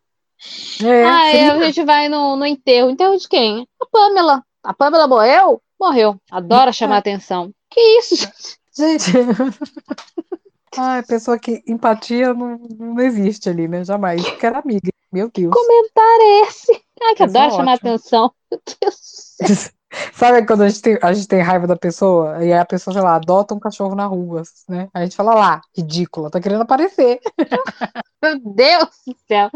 É, 0.82 1.04
ah, 1.04 1.36
é, 1.36 1.50
a 1.50 1.64
gente 1.64 1.84
vai 1.84 2.08
no, 2.08 2.34
no 2.34 2.46
enterro. 2.46 2.88
Enterro 2.88 3.14
de 3.18 3.28
quem? 3.28 3.68
A 3.78 3.84
Pamela. 3.84 4.42
A 4.62 4.72
Pamela 4.72 5.06
morreu? 5.06 5.60
Morreu. 5.78 6.16
Adora 6.30 6.72
chamar 6.72 6.96
atenção. 6.96 7.52
Que 7.68 7.80
isso, 7.98 8.16
gente? 8.16 8.58
Gente. 8.74 9.12
Ai, 10.78 11.02
pessoa 11.02 11.38
que 11.38 11.62
empatia 11.66 12.32
não, 12.32 12.56
não 12.78 13.00
existe 13.00 13.50
ali, 13.50 13.68
né? 13.68 13.84
Jamais. 13.84 14.24
Porque 14.24 14.46
era 14.46 14.60
amiga. 14.60 14.90
Meu 15.12 15.30
Deus. 15.30 15.52
Comentário 15.52 16.22
é 16.22 16.40
esse? 16.42 16.72
Ai, 17.02 17.14
que 17.14 17.24
Pessoa 17.24 17.44
adora 17.44 17.56
chamar 17.56 17.74
atenção. 17.74 18.32
Meu 18.50 18.60
Deus 18.80 18.94
do 18.94 19.46
céu. 19.46 19.70
Sabe 20.14 20.46
quando 20.46 20.62
a 20.62 20.68
gente, 20.68 20.82
tem, 20.82 20.98
a 21.02 21.12
gente 21.12 21.26
tem 21.26 21.40
raiva 21.40 21.66
da 21.66 21.74
pessoa 21.74 22.44
e 22.44 22.52
aí 22.52 22.58
a 22.60 22.64
pessoa, 22.64 22.94
sei 22.94 23.02
lá, 23.02 23.16
adota 23.16 23.54
um 23.54 23.58
cachorro 23.58 23.96
na 23.96 24.06
rua, 24.06 24.42
né? 24.68 24.88
A 24.94 25.02
gente 25.02 25.16
fala 25.16 25.34
lá, 25.34 25.60
ridícula, 25.76 26.30
tá 26.30 26.40
querendo 26.40 26.62
aparecer. 26.62 27.18
Meu 28.22 28.38
Deus 28.38 28.88
do 29.04 29.16
céu. 29.26 29.50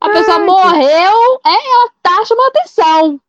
A 0.00 0.08
pessoa 0.08 0.38
morreu, 0.38 1.40
é, 1.44 1.50
ela 1.50 1.90
tá 2.00 2.24
chamando 2.24 2.46
atenção. 2.48 3.20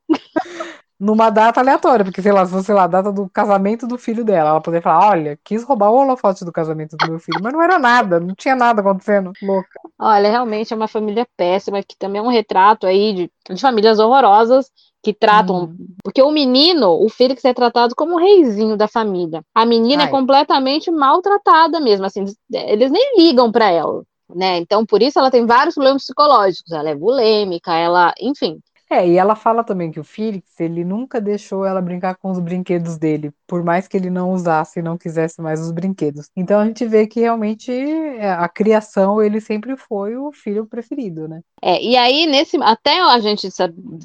Numa 1.03 1.29
data 1.29 1.59
aleatória, 1.59 2.05
porque 2.05 2.21
sei 2.21 2.31
lá, 2.31 2.45
se 2.45 2.53
fosse 2.53 2.71
lá, 2.71 2.83
a 2.83 2.87
data 2.87 3.11
do 3.11 3.29
casamento 3.29 3.85
do 3.85 3.97
filho 3.97 4.23
dela, 4.23 4.51
ela 4.51 4.61
poderia 4.61 4.81
falar: 4.81 5.09
olha, 5.09 5.37
quis 5.43 5.61
roubar 5.63 5.91
o 5.91 5.95
holofote 5.95 6.45
do 6.45 6.51
casamento 6.51 6.95
do 6.95 7.05
meu 7.05 7.19
filho, 7.19 7.41
mas 7.43 7.51
não 7.51 7.61
era 7.61 7.77
nada, 7.77 8.21
não 8.21 8.33
tinha 8.33 8.55
nada 8.55 8.79
acontecendo, 8.79 9.33
louca. 9.41 9.81
Olha, 9.99 10.29
realmente 10.29 10.71
é 10.71 10.75
uma 10.75 10.87
família 10.87 11.27
péssima, 11.35 11.83
que 11.83 11.97
também 11.97 12.19
é 12.19 12.23
um 12.23 12.29
retrato 12.29 12.87
aí 12.87 13.13
de, 13.13 13.31
de 13.53 13.61
famílias 13.61 13.99
horrorosas 13.99 14.71
que 15.03 15.13
tratam. 15.13 15.65
Hum. 15.65 15.87
Porque 16.01 16.21
o 16.21 16.31
menino, 16.31 17.03
o 17.03 17.09
Felix 17.09 17.43
é 17.43 17.53
tratado 17.53 17.93
como 17.95 18.15
o 18.15 18.19
reizinho 18.19 18.77
da 18.77 18.87
família. 18.87 19.43
A 19.53 19.65
menina 19.65 20.03
Ai. 20.03 20.07
é 20.07 20.11
completamente 20.11 20.89
maltratada 20.89 21.81
mesmo, 21.81 22.05
assim, 22.05 22.23
eles 22.49 22.89
nem 22.89 23.17
ligam 23.17 23.51
pra 23.51 23.69
ela, 23.69 24.03
né? 24.33 24.57
Então, 24.57 24.85
por 24.85 25.01
isso 25.01 25.19
ela 25.19 25.29
tem 25.29 25.45
vários 25.45 25.75
problemas 25.75 26.03
psicológicos. 26.03 26.71
Ela 26.71 26.91
é 26.91 26.95
bulêmica, 26.95 27.73
ela, 27.73 28.13
enfim. 28.21 28.61
É, 28.93 29.07
e 29.07 29.17
ela 29.17 29.35
fala 29.35 29.63
também 29.63 29.89
que 29.91 29.99
o 29.99 30.03
Felix, 30.03 30.59
ele 30.59 30.85
nunca 30.85 31.19
deixou 31.19 31.65
ela 31.65 31.81
brincar 31.81 32.15
com 32.15 32.29
os 32.29 32.37
brinquedos 32.37 32.95
dele, 32.95 33.31
por 33.47 33.63
mais 33.63 33.87
que 33.87 33.97
ele 33.97 34.11
não 34.11 34.31
usasse 34.31 34.79
e 34.79 34.83
não 34.83 34.99
quisesse 34.99 35.41
mais 35.41 35.59
os 35.59 35.71
brinquedos. 35.71 36.29
Então 36.35 36.59
a 36.59 36.65
gente 36.65 36.85
vê 36.85 37.07
que 37.07 37.21
realmente 37.21 37.71
é, 37.71 38.31
a 38.31 38.47
criação, 38.47 39.19
ele 39.19 39.41
sempre 39.41 39.75
foi 39.75 40.15
o 40.15 40.31
filho 40.31 40.67
preferido, 40.67 41.27
né? 41.27 41.41
É, 41.59 41.81
e 41.83 41.97
aí, 41.97 42.27
nesse. 42.27 42.55
Até 42.61 43.01
a 43.01 43.19
gente 43.19 43.49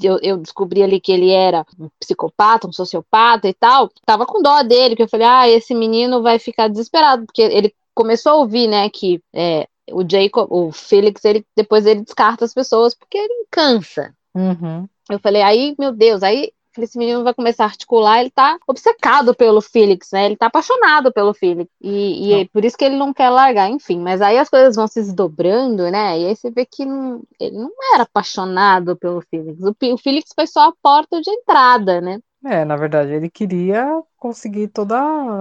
eu, 0.02 0.18
eu 0.22 0.38
descobri 0.38 0.82
ali 0.82 0.98
que 0.98 1.12
ele 1.12 1.30
era 1.30 1.66
um 1.78 1.90
psicopata, 2.00 2.66
um 2.66 2.72
sociopata 2.72 3.46
e 3.46 3.52
tal. 3.52 3.90
Tava 4.06 4.24
com 4.24 4.40
dó 4.40 4.62
dele, 4.62 4.96
que 4.96 5.02
eu 5.02 5.08
falei, 5.08 5.26
ah, 5.26 5.48
esse 5.48 5.74
menino 5.74 6.22
vai 6.22 6.38
ficar 6.38 6.68
desesperado, 6.68 7.26
porque 7.26 7.42
ele 7.42 7.74
começou 7.94 8.32
a 8.32 8.36
ouvir, 8.36 8.68
né, 8.68 8.88
que 8.88 9.20
é, 9.34 9.68
o 9.92 10.08
Jacob, 10.08 10.46
o 10.50 10.72
Felix, 10.72 11.24
ele 11.24 11.44
depois 11.56 11.84
ele 11.84 12.02
descarta 12.02 12.44
as 12.44 12.54
pessoas 12.54 12.94
porque 12.94 13.18
ele 13.18 13.46
cansa. 13.50 14.14
Uhum. 14.38 14.88
Eu 15.10 15.18
falei, 15.18 15.42
aí, 15.42 15.74
meu 15.78 15.92
Deus, 15.92 16.22
aí 16.22 16.52
esse 16.78 16.96
menino 16.96 17.24
vai 17.24 17.34
começar 17.34 17.64
a 17.64 17.66
articular, 17.66 18.20
ele 18.20 18.30
tá 18.30 18.56
obcecado 18.66 19.34
pelo 19.34 19.60
Felix, 19.60 20.10
né? 20.12 20.26
Ele 20.26 20.36
tá 20.36 20.46
apaixonado 20.46 21.12
pelo 21.12 21.34
Felix. 21.34 21.68
E, 21.80 22.28
e 22.28 22.32
é 22.34 22.44
por 22.46 22.64
isso 22.64 22.76
que 22.76 22.84
ele 22.84 22.96
não 22.96 23.12
quer 23.12 23.30
largar, 23.30 23.68
enfim. 23.68 23.98
Mas 23.98 24.20
aí 24.20 24.38
as 24.38 24.48
coisas 24.48 24.76
vão 24.76 24.86
se 24.86 25.00
desdobrando, 25.00 25.90
né? 25.90 26.20
E 26.20 26.26
aí 26.26 26.36
você 26.36 26.50
vê 26.50 26.64
que 26.64 26.84
não, 26.84 27.22
ele 27.40 27.56
não 27.56 27.70
era 27.94 28.04
apaixonado 28.04 28.96
pelo 28.96 29.20
Felix. 29.22 29.60
O, 29.60 29.74
o 29.94 29.98
Felix 29.98 30.30
foi 30.32 30.46
só 30.46 30.68
a 30.68 30.74
porta 30.80 31.20
de 31.20 31.30
entrada, 31.30 32.00
né? 32.00 32.20
É, 32.44 32.64
na 32.64 32.76
verdade, 32.76 33.12
ele 33.12 33.28
queria 33.28 34.00
conseguir 34.16 34.68
toda 34.68 34.96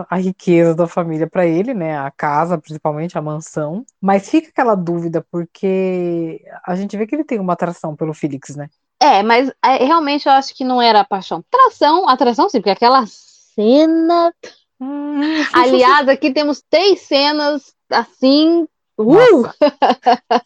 a 0.10 0.18
riqueza 0.18 0.74
da 0.74 0.88
família 0.88 1.28
para 1.30 1.46
ele, 1.46 1.72
né? 1.74 1.96
A 1.96 2.10
casa, 2.10 2.58
principalmente, 2.58 3.18
a 3.18 3.22
mansão. 3.22 3.86
Mas 4.02 4.28
fica 4.28 4.50
aquela 4.50 4.74
dúvida, 4.74 5.24
porque 5.32 6.44
a 6.66 6.76
gente 6.76 6.98
vê 6.98 7.06
que 7.06 7.14
ele 7.14 7.24
tem 7.24 7.40
uma 7.40 7.54
atração 7.54 7.96
pelo 7.96 8.16
Felix, 8.16 8.56
né? 8.56 8.68
É, 9.00 9.22
mas 9.22 9.52
é, 9.64 9.86
realmente 9.86 10.28
eu 10.28 10.34
acho 10.34 10.56
que 10.56 10.64
não 10.64 10.82
era 10.82 11.04
paixão. 11.04 11.44
Atração, 11.52 12.10
atração 12.10 12.50
sim, 12.50 12.60
porque 12.60 12.72
aquela 12.72 13.06
cena. 13.06 14.34
Hum. 14.80 15.20
Aliás, 15.54 16.08
aqui 16.08 16.32
temos 16.32 16.64
três 16.70 17.02
cenas 17.02 17.74
assim. 17.90 18.68
Uh! 19.00 19.48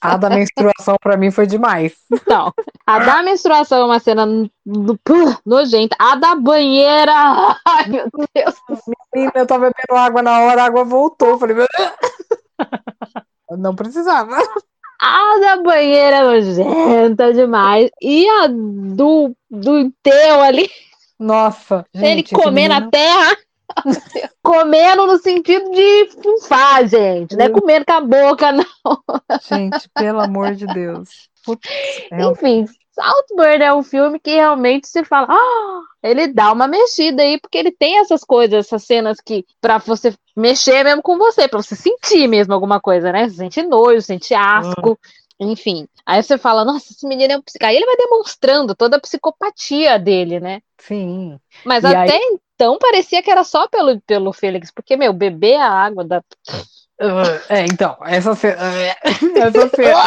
A 0.01 0.17
da 0.17 0.29
menstruação 0.29 0.97
para 1.01 1.15
mim 1.15 1.31
foi 1.31 1.47
demais. 1.47 1.95
Não, 2.27 2.51
a 2.85 2.99
da 2.99 3.23
menstruação 3.23 3.79
é 3.81 3.85
uma 3.85 3.99
cena 3.99 4.25
no, 4.25 4.99
nojenta. 5.45 5.95
A 5.97 6.15
da 6.15 6.35
banheira. 6.35 7.13
Ai, 7.65 7.87
meu 7.87 8.09
Deus. 8.35 8.55
Menina, 9.13 9.31
eu 9.35 9.47
tava 9.47 9.69
bebendo 9.69 9.97
água 9.97 10.21
na 10.21 10.41
hora, 10.41 10.63
a 10.63 10.65
água 10.65 10.83
voltou. 10.83 11.39
Falei, 11.39 11.55
meu 11.55 11.67
Não 13.57 13.73
precisava. 13.73 14.37
A 15.01 15.39
da 15.39 15.57
banheira 15.63 16.17
é 16.17 16.23
nojenta 16.23 17.33
demais. 17.33 17.89
E 17.99 18.29
a 18.29 18.47
do, 18.47 19.35
do 19.49 19.91
teu 20.03 20.41
ali. 20.41 20.69
Nossa. 21.19 21.83
ele 21.95 22.23
comer 22.23 22.69
menino... 22.69 22.81
na 22.81 22.91
terra. 22.91 23.35
comendo 24.43 25.07
no 25.07 25.17
sentido 25.17 25.71
de 25.71 26.09
fufar, 26.21 26.87
gente. 26.87 27.35
Não 27.35 27.45
é 27.45 27.49
comendo 27.49 27.85
com 27.85 27.93
a 27.93 28.01
boca, 28.01 28.51
não. 28.51 28.65
Gente, 29.49 29.89
pelo 29.95 30.19
amor 30.19 30.53
de 30.53 30.67
Deus. 30.67 31.29
Putz, 31.43 31.67
é 32.11 32.21
Enfim, 32.23 32.65
Saltburn 32.91 33.63
é 33.63 33.73
um 33.73 33.83
filme 33.83 34.19
que 34.19 34.31
realmente 34.31 34.87
se 34.87 35.03
fala, 35.03 35.27
ah, 35.29 35.81
ele 36.03 36.27
dá 36.27 36.51
uma 36.51 36.67
mexida 36.67 37.23
aí, 37.23 37.39
porque 37.39 37.57
ele 37.57 37.71
tem 37.71 37.99
essas 37.99 38.23
coisas, 38.23 38.65
essas 38.65 38.83
cenas 38.83 39.19
que, 39.19 39.45
pra 39.61 39.77
você 39.77 40.13
mexer 40.35 40.83
mesmo 40.83 41.01
com 41.01 41.17
você, 41.17 41.47
pra 41.47 41.61
você 41.61 41.75
sentir 41.75 42.27
mesmo 42.27 42.53
alguma 42.53 42.79
coisa, 42.79 43.11
né? 43.11 43.29
Você 43.29 43.35
sente 43.35 43.61
nojo, 43.63 44.01
sente 44.01 44.33
asco. 44.33 44.99
Enfim, 45.39 45.87
aí 46.05 46.21
você 46.21 46.37
fala, 46.37 46.63
nossa, 46.63 46.91
esse 46.93 47.07
menino 47.07 47.33
é 47.33 47.37
um 47.37 47.41
psicopata. 47.41 47.71
Aí 47.71 47.75
ele 47.75 47.85
vai 47.85 47.97
demonstrando 47.97 48.75
toda 48.75 48.97
a 48.97 49.01
psicopatia 49.01 49.97
dele, 49.97 50.39
né? 50.39 50.61
Sim. 50.77 51.39
Mas 51.65 51.83
E 51.83 51.87
até 51.87 52.13
aí- 52.13 52.37
então 52.53 52.77
parecia 52.77 53.23
que 53.23 53.31
era 53.31 53.43
só 53.43 53.67
pelo, 53.67 53.99
pelo 54.01 54.31
Félix, 54.31 54.69
porque, 54.69 54.95
meu, 54.95 55.11
beber 55.13 55.55
a 55.55 55.67
água 55.67 56.03
da. 56.03 56.23
É, 57.49 57.65
então, 57.65 57.97
essa 58.05 58.35
cena. 58.35 58.57
Essa 59.35 59.69
cena. 59.69 59.97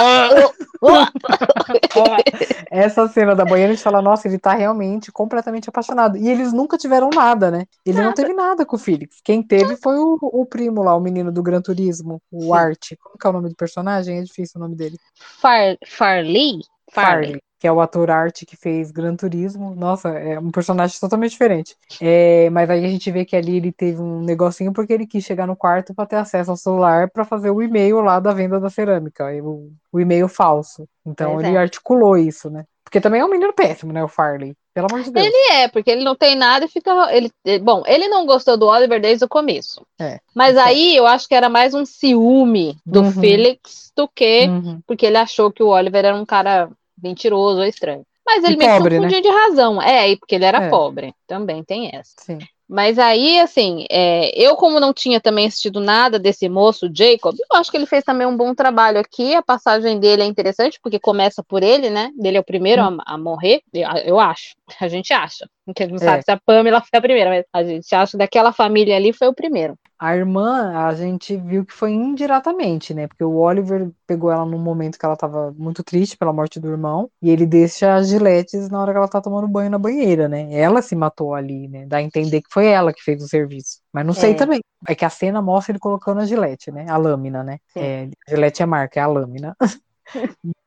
Essa 2.70 3.08
cena 3.08 3.34
da 3.34 3.44
banheira, 3.44 3.72
a 3.72 3.74
gente 3.74 3.82
fala, 3.82 4.02
nossa, 4.02 4.28
ele 4.28 4.38
tá 4.38 4.52
realmente 4.54 5.10
completamente 5.10 5.68
apaixonado. 5.68 6.16
E 6.16 6.28
eles 6.28 6.52
nunca 6.52 6.76
tiveram 6.76 7.10
nada, 7.10 7.50
né? 7.50 7.66
Ele 7.84 8.00
não 8.00 8.12
teve 8.12 8.32
nada 8.32 8.64
com 8.64 8.76
o 8.76 8.78
Felix. 8.78 9.20
Quem 9.24 9.42
teve 9.42 9.76
foi 9.76 9.96
o, 9.96 10.18
o 10.20 10.46
primo 10.46 10.82
lá, 10.82 10.94
o 10.94 11.00
menino 11.00 11.32
do 11.32 11.42
Gran 11.42 11.60
Turismo, 11.60 12.20
o 12.30 12.42
Sim. 12.42 12.52
Art. 12.52 12.92
Como 13.02 13.18
que 13.18 13.26
é 13.26 13.30
o 13.30 13.32
nome 13.32 13.48
do 13.48 13.56
personagem? 13.56 14.18
É 14.18 14.22
difícil 14.22 14.60
o 14.60 14.62
nome 14.62 14.76
dele. 14.76 14.98
Far, 15.40 15.76
Farley? 15.86 16.60
Farley, 16.92 17.42
que 17.64 17.68
é 17.68 17.72
o 17.72 17.80
ator 17.80 18.10
Art 18.10 18.44
que 18.46 18.56
fez 18.58 18.90
Gran 18.90 19.16
Turismo. 19.16 19.74
Nossa, 19.74 20.10
é 20.10 20.38
um 20.38 20.50
personagem 20.50 21.00
totalmente 21.00 21.30
diferente. 21.30 21.74
É, 21.98 22.50
mas 22.50 22.68
aí 22.68 22.84
a 22.84 22.88
gente 22.88 23.10
vê 23.10 23.24
que 23.24 23.34
ali 23.34 23.56
ele 23.56 23.72
teve 23.72 24.02
um 24.02 24.20
negocinho 24.20 24.70
porque 24.70 24.92
ele 24.92 25.06
quis 25.06 25.24
chegar 25.24 25.46
no 25.46 25.56
quarto 25.56 25.94
para 25.94 26.04
ter 26.04 26.16
acesso 26.16 26.50
ao 26.50 26.58
celular 26.58 27.08
para 27.08 27.24
fazer 27.24 27.48
o 27.48 27.62
e-mail 27.62 28.02
lá 28.02 28.20
da 28.20 28.34
venda 28.34 28.60
da 28.60 28.68
cerâmica, 28.68 29.24
o, 29.42 29.72
o 29.90 29.98
e-mail 29.98 30.28
falso. 30.28 30.86
Então 31.06 31.32
Pois 31.36 31.46
ele 31.46 31.56
é. 31.56 31.60
articulou 31.60 32.18
isso, 32.18 32.50
né? 32.50 32.66
Porque 32.84 33.00
também 33.00 33.22
é 33.22 33.24
um 33.24 33.30
menino 33.30 33.54
péssimo, 33.54 33.94
né, 33.94 34.04
o 34.04 34.08
Farley. 34.08 34.54
Pelo 34.74 34.88
amor 34.90 35.02
de 35.02 35.10
Deus. 35.10 35.24
Ele 35.24 35.52
é, 35.52 35.68
porque 35.68 35.90
ele 35.90 36.04
não 36.04 36.14
tem 36.14 36.34
nada 36.36 36.66
e 36.66 36.68
fica. 36.68 36.90
Ele, 37.16 37.30
ele- 37.46 37.64
bom, 37.64 37.82
ele 37.86 38.08
não 38.08 38.26
gostou 38.26 38.58
do 38.58 38.66
Oliver 38.66 39.00
desde 39.00 39.24
o 39.24 39.28
começo. 39.28 39.86
É, 39.98 40.20
Mas 40.34 40.56
é. 40.56 40.60
aí 40.60 40.96
eu 40.96 41.06
acho 41.06 41.26
que 41.26 41.34
era 41.34 41.48
mais 41.48 41.72
um 41.72 41.86
ciúme 41.86 42.76
do 42.84 43.00
Uhum. 43.00 43.12
Felix 43.12 43.90
do 43.96 44.06
que 44.06 44.46
Uhum. 44.48 44.80
porque 44.86 45.06
ele 45.06 45.16
achou 45.16 45.50
que 45.50 45.62
o 45.62 45.68
Oliver 45.68 46.04
era 46.04 46.14
um 46.14 46.26
cara 46.26 46.68
mentiroso 47.02 47.60
ou 47.60 47.66
estranho. 47.66 48.04
Mas 48.26 48.42
ele 48.42 48.54
E 48.54 48.56
meio 48.56 48.70
que 48.70 48.76
pobre, 48.78 48.96
confundia 48.96 49.20
de 49.22 49.28
razão. 49.28 49.82
É, 49.82 50.16
porque 50.16 50.34
ele 50.34 50.44
era 50.46 50.64
É. 50.64 50.70
pobre. 50.70 51.14
Também 51.26 51.62
tem 51.62 51.90
essa. 51.94 52.14
Sim. 52.20 52.38
Mas 52.66 52.98
aí, 52.98 53.38
assim, 53.40 53.84
é, 53.90 54.30
eu, 54.34 54.56
como 54.56 54.80
não 54.80 54.94
tinha 54.94 55.20
também 55.20 55.46
assistido 55.46 55.78
nada 55.80 56.18
desse 56.18 56.48
moço, 56.48 56.88
Jacob, 56.92 57.36
eu 57.38 57.58
acho 57.58 57.70
que 57.70 57.76
ele 57.76 57.84
fez 57.84 58.02
também 58.02 58.26
um 58.26 58.34
bom 58.34 58.54
trabalho 58.54 58.98
aqui. 58.98 59.34
A 59.34 59.42
passagem 59.42 60.00
dele 60.00 60.22
é 60.22 60.24
interessante, 60.24 60.80
porque 60.82 60.98
começa 60.98 61.42
por 61.44 61.62
ele, 61.62 61.90
né? 61.90 62.10
Ele 62.18 62.38
é 62.38 62.40
o 62.40 62.44
primeiro 62.44 62.80
a, 62.80 62.96
a 63.04 63.18
morrer, 63.18 63.60
eu, 63.72 63.86
eu 64.06 64.18
acho. 64.18 64.54
A 64.80 64.88
gente 64.88 65.12
acha. 65.12 65.46
Porque 65.66 65.82
a 65.82 65.86
gente 65.86 66.00
não 66.00 66.08
É. 66.08 66.10
sabe 66.10 66.22
se 66.24 66.30
a 66.30 66.40
Pamela 66.44 66.80
foi 66.80 66.98
a 66.98 67.02
primeira, 67.02 67.28
mas 67.30 67.44
a 67.52 67.62
gente 67.62 67.94
acha 67.94 68.12
que 68.12 68.16
daquela 68.18 68.50
família 68.50 68.96
ali 68.96 69.12
foi 69.12 69.28
o 69.28 69.34
primeiro. 69.34 69.76
A 69.98 70.16
irmã, 70.16 70.72
a 70.86 70.94
gente 70.94 71.36
viu 71.36 71.64
que 71.64 71.72
foi 71.72 71.92
indiretamente, 71.92 72.92
né? 72.92 73.06
Porque 73.06 73.24
o 73.24 73.36
Oliver 73.36 73.90
pegou 74.06 74.30
ela 74.30 74.44
num 74.44 74.58
momento 74.58 74.98
que 74.98 75.06
ela 75.06 75.16
tava 75.16 75.52
muito 75.56 75.82
triste 75.84 76.16
pela 76.16 76.32
morte 76.32 76.60
do 76.60 76.68
irmão, 76.68 77.10
e 77.22 77.30
ele 77.30 77.46
deixa 77.46 77.94
as 77.94 78.08
giletes 78.08 78.68
na 78.68 78.80
hora 78.80 78.92
que 78.92 78.98
ela 78.98 79.08
tá 79.08 79.20
tomando 79.20 79.48
banho 79.48 79.70
na 79.70 79.78
banheira, 79.78 80.28
né? 80.28 80.52
Ela 80.52 80.82
se 80.82 80.94
matou 80.96 81.34
ali, 81.34 81.68
né? 81.68 81.86
Dá 81.86 81.98
a 81.98 82.02
entender 82.02 82.42
que 82.42 82.48
foi 82.52 82.66
ela 82.66 82.92
que 82.92 83.02
fez 83.02 83.22
o 83.22 83.28
serviço. 83.28 83.80
Mas 83.92 84.04
não 84.04 84.12
sei 84.14 84.32
É. 84.32 84.34
também. 84.34 84.60
É 84.86 84.94
que 84.94 85.04
a 85.04 85.10
cena 85.10 85.40
mostra 85.40 85.72
ele 85.72 85.78
colocando 85.78 86.20
a 86.20 86.26
gilete, 86.26 86.70
né? 86.70 86.86
A 86.90 86.96
lâmina, 86.96 87.42
né? 87.42 87.58
É, 87.74 88.08
gilete 88.28 88.60
é 88.62 88.64
a 88.64 88.66
marca, 88.66 89.00
é 89.00 89.02
a 89.02 89.06
lâmina. 89.06 89.56